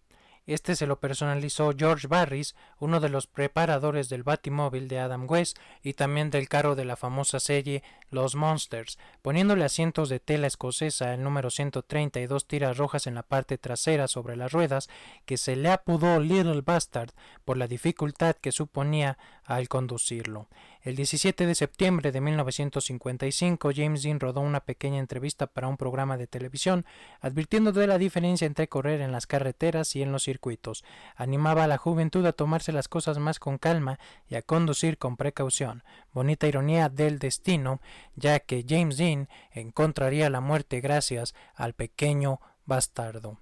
este 0.54 0.76
se 0.76 0.88
lo 0.88 1.00
personalizó 1.00 1.74
George 1.78 2.08
Barris, 2.08 2.56
uno 2.80 3.00
de 3.00 3.10
los 3.10 3.28
preparadores 3.28 4.10
del 4.10 4.24
Batimóvil 4.24 4.88
de 4.88 5.00
Adam 5.00 5.26
West 5.30 5.58
y 5.84 5.94
también 5.94 6.32
del 6.32 6.50
carro 6.50 6.76
de 6.76 6.86
la 6.86 6.96
famosa 6.96 7.40
serie 7.40 7.84
Los 8.10 8.36
Monsters, 8.36 8.98
poniéndole 9.22 9.64
asientos 9.64 10.10
de 10.10 10.20
tela 10.20 10.48
escocesa 10.48 11.14
el 11.14 11.24
número 11.24 11.50
130 11.50 12.20
y 12.20 12.28
dos 12.28 12.48
tiras 12.48 12.78
rojas 12.78 13.06
en 13.06 13.16
la 13.16 13.24
parte 13.24 13.58
trasera 13.58 14.08
sobre 14.08 14.36
las 14.36 14.52
ruedas, 14.52 14.90
que 15.26 15.38
se 15.38 15.56
le 15.56 15.70
apodó 15.70 16.20
Little 16.20 16.62
Bastard 16.62 17.12
por 17.46 17.58
la 17.58 17.68
dificultad 17.68 18.36
que 18.36 18.52
suponía 18.52 19.18
al 19.44 19.68
conducirlo. 19.68 20.48
El 20.90 20.96
17 20.96 21.46
de 21.46 21.54
septiembre 21.54 22.12
de 22.12 22.20
1955, 22.20 23.70
James 23.76 24.02
Dean 24.02 24.20
rodó 24.20 24.42
una 24.42 24.62
pequeña 24.62 24.98
entrevista 24.98 25.46
para 25.46 25.68
un 25.68 25.78
programa 25.78 26.18
de 26.18 26.26
televisión, 26.26 26.84
advirtiendo 27.22 27.72
de 27.72 27.86
la 27.86 28.00
diferencia 28.00 28.48
entre 28.48 28.68
correr 28.68 29.02
en 29.02 29.12
las 29.12 29.28
carreteras 29.28 29.96
y 29.96 30.02
en 30.02 30.12
los 30.12 30.24
circuitos. 30.24 30.84
Animaba 31.16 31.66
a 31.66 31.68
la 31.68 31.78
juventud 31.78 32.26
a 32.26 32.34
tomarse 32.34 32.72
las 32.72 32.88
cosas 32.88 33.20
más 33.20 33.38
con 33.38 33.60
calma 33.60 34.00
y 34.28 34.34
a 34.34 34.42
conducir 34.42 34.98
con 34.98 35.16
precaución. 35.16 35.84
Bonita 36.12 36.48
ironía 36.48 36.90
del 36.90 37.20
destino, 37.20 37.82
ya 38.16 38.40
que 38.40 38.66
James 38.68 38.98
Dean 38.98 39.30
encontraría 39.52 40.32
la 40.32 40.42
muerte 40.42 40.82
gracias 40.82 41.36
al 41.54 41.76
pequeño 41.76 42.42
bastardo. 42.66 43.38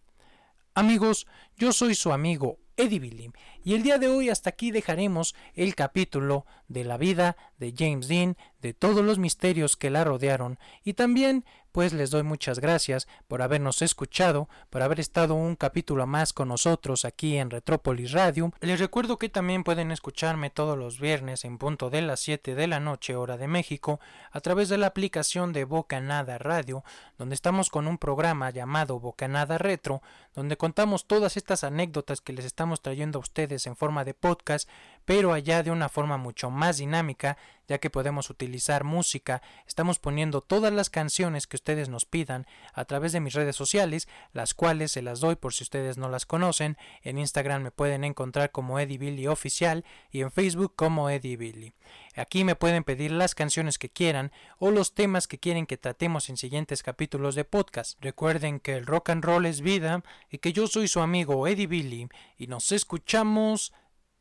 Amigos, 0.73 1.27
yo 1.55 1.71
soy 1.71 1.95
su 1.95 2.11
amigo 2.11 2.59
Eddie 2.77 2.99
Billy. 2.99 3.31
Y 3.63 3.73
el 3.73 3.83
día 3.83 3.97
de 3.97 4.07
hoy 4.07 4.29
hasta 4.29 4.51
aquí 4.51 4.71
dejaremos 4.71 5.35
el 5.55 5.75
capítulo 5.75 6.45
de 6.67 6.83
la 6.83 6.97
vida 6.97 7.35
de 7.57 7.73
James 7.75 8.07
Dean, 8.07 8.37
de 8.61 8.73
todos 8.73 9.03
los 9.03 9.19
misterios 9.19 9.75
que 9.75 9.89
la 9.89 10.03
rodearon 10.03 10.59
y 10.83 10.93
también 10.93 11.43
pues 11.77 11.93
les 11.93 12.09
doy 12.09 12.23
muchas 12.23 12.57
gracias 12.57 13.07
por 13.27 13.43
habernos 13.43 13.83
escuchado, 13.83 14.49
por 14.71 14.81
haber 14.81 14.99
estado 14.99 15.35
un 15.35 15.55
capítulo 15.55 16.07
más 16.07 16.33
con 16.33 16.47
nosotros 16.47 17.05
aquí 17.05 17.37
en 17.37 17.51
Retrópolis 17.51 18.13
Radio. 18.13 18.51
Les 18.61 18.79
recuerdo 18.79 19.19
que 19.19 19.29
también 19.29 19.63
pueden 19.63 19.91
escucharme 19.91 20.49
todos 20.49 20.75
los 20.75 20.99
viernes 20.99 21.45
en 21.45 21.59
punto 21.59 21.91
de 21.91 22.01
las 22.01 22.19
7 22.21 22.55
de 22.55 22.65
la 22.65 22.79
noche 22.79 23.15
hora 23.15 23.37
de 23.37 23.47
México 23.47 23.99
a 24.31 24.41
través 24.41 24.69
de 24.69 24.79
la 24.79 24.87
aplicación 24.87 25.53
de 25.53 25.65
Bocanada 25.65 26.39
Radio, 26.39 26.83
donde 27.19 27.35
estamos 27.35 27.69
con 27.69 27.87
un 27.87 27.99
programa 27.99 28.49
llamado 28.49 28.99
Bocanada 28.99 29.59
Retro, 29.59 30.01
donde 30.33 30.57
contamos 30.57 31.05
todas 31.05 31.37
estas 31.37 31.63
anécdotas 31.63 32.21
que 32.21 32.33
les 32.33 32.45
estamos 32.45 32.81
trayendo 32.81 33.19
a 33.19 33.21
ustedes 33.21 33.67
en 33.67 33.75
forma 33.75 34.03
de 34.03 34.15
podcast, 34.15 34.67
pero 35.07 35.31
allá 35.31 35.63
de 35.63 35.71
una 35.71 35.87
forma 35.87 36.17
mucho 36.17 36.51
más 36.51 36.79
dinámica, 36.79 37.37
ya 37.69 37.77
que 37.77 37.89
podemos 37.89 38.29
utilizar 38.29 38.83
música, 38.83 39.41
estamos 39.65 39.99
poniendo 39.99 40.41
todas 40.41 40.73
las 40.73 40.89
canciones 40.89 41.47
que 41.47 41.55
ustedes 41.55 41.87
nos 41.87 42.03
pidan 42.03 42.45
a 42.73 42.83
través 42.83 43.13
de 43.13 43.21
mis 43.21 43.33
redes 43.33 43.55
sociales, 43.55 44.09
las 44.33 44.53
cuales 44.53 44.91
se 44.91 45.01
las 45.01 45.21
doy 45.21 45.37
por 45.37 45.53
si 45.53 45.63
ustedes 45.63 45.97
no 45.97 46.09
las 46.09 46.25
conocen. 46.25 46.77
En 47.03 47.17
Instagram 47.17 47.61
me 47.63 47.71
pueden 47.71 48.03
encontrar 48.03 48.51
como 48.51 48.79
Eddie 48.79 48.97
Billy 48.97 49.27
Oficial 49.27 49.85
y 50.11 50.23
en 50.23 50.31
Facebook 50.31 50.73
como 50.75 51.09
Eddie 51.09 51.37
Billy. 51.37 51.73
Aquí 52.17 52.43
me 52.43 52.55
pueden 52.55 52.83
pedir 52.83 53.11
las 53.11 53.33
canciones 53.33 53.77
que 53.77 53.89
quieran 53.89 54.33
o 54.59 54.71
los 54.71 54.93
temas 54.93 55.25
que 55.25 55.39
quieren 55.39 55.67
que 55.67 55.77
tratemos 55.77 56.27
en 56.27 56.35
siguientes 56.35 56.83
capítulos 56.83 57.33
de 57.33 57.45
podcast. 57.45 57.97
Recuerden 58.01 58.59
que 58.59 58.75
el 58.75 58.85
rock 58.85 59.11
and 59.11 59.23
roll 59.23 59.45
es 59.45 59.61
vida 59.61 60.03
y 60.29 60.39
que 60.39 60.51
yo 60.51 60.67
soy 60.67 60.89
su 60.89 60.99
amigo 60.99 61.47
Eddie 61.47 61.67
Billy 61.67 62.09
y 62.37 62.47
nos 62.47 62.73
escuchamos 62.73 63.71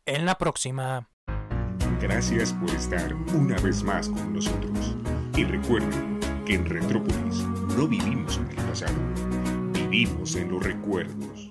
en 0.07 0.25
la 0.25 0.39
próxima. 0.39 1.09
Gracias 2.01 2.53
por 2.53 2.71
estar 2.71 3.13
una 3.35 3.57
vez 3.59 3.83
más 3.83 4.09
con 4.09 4.33
nosotros. 4.33 4.97
Y 5.37 5.45
recuerden 5.45 6.21
que 6.47 6.55
en 6.55 6.65
Retrópolis 6.65 7.43
no 7.77 7.89
vivimos 7.89 8.39
en 8.39 8.51
el 8.51 8.65
pasado, 8.65 8.95
vivimos 9.73 10.37
en 10.37 10.51
los 10.51 10.63
recuerdos. 10.63 11.51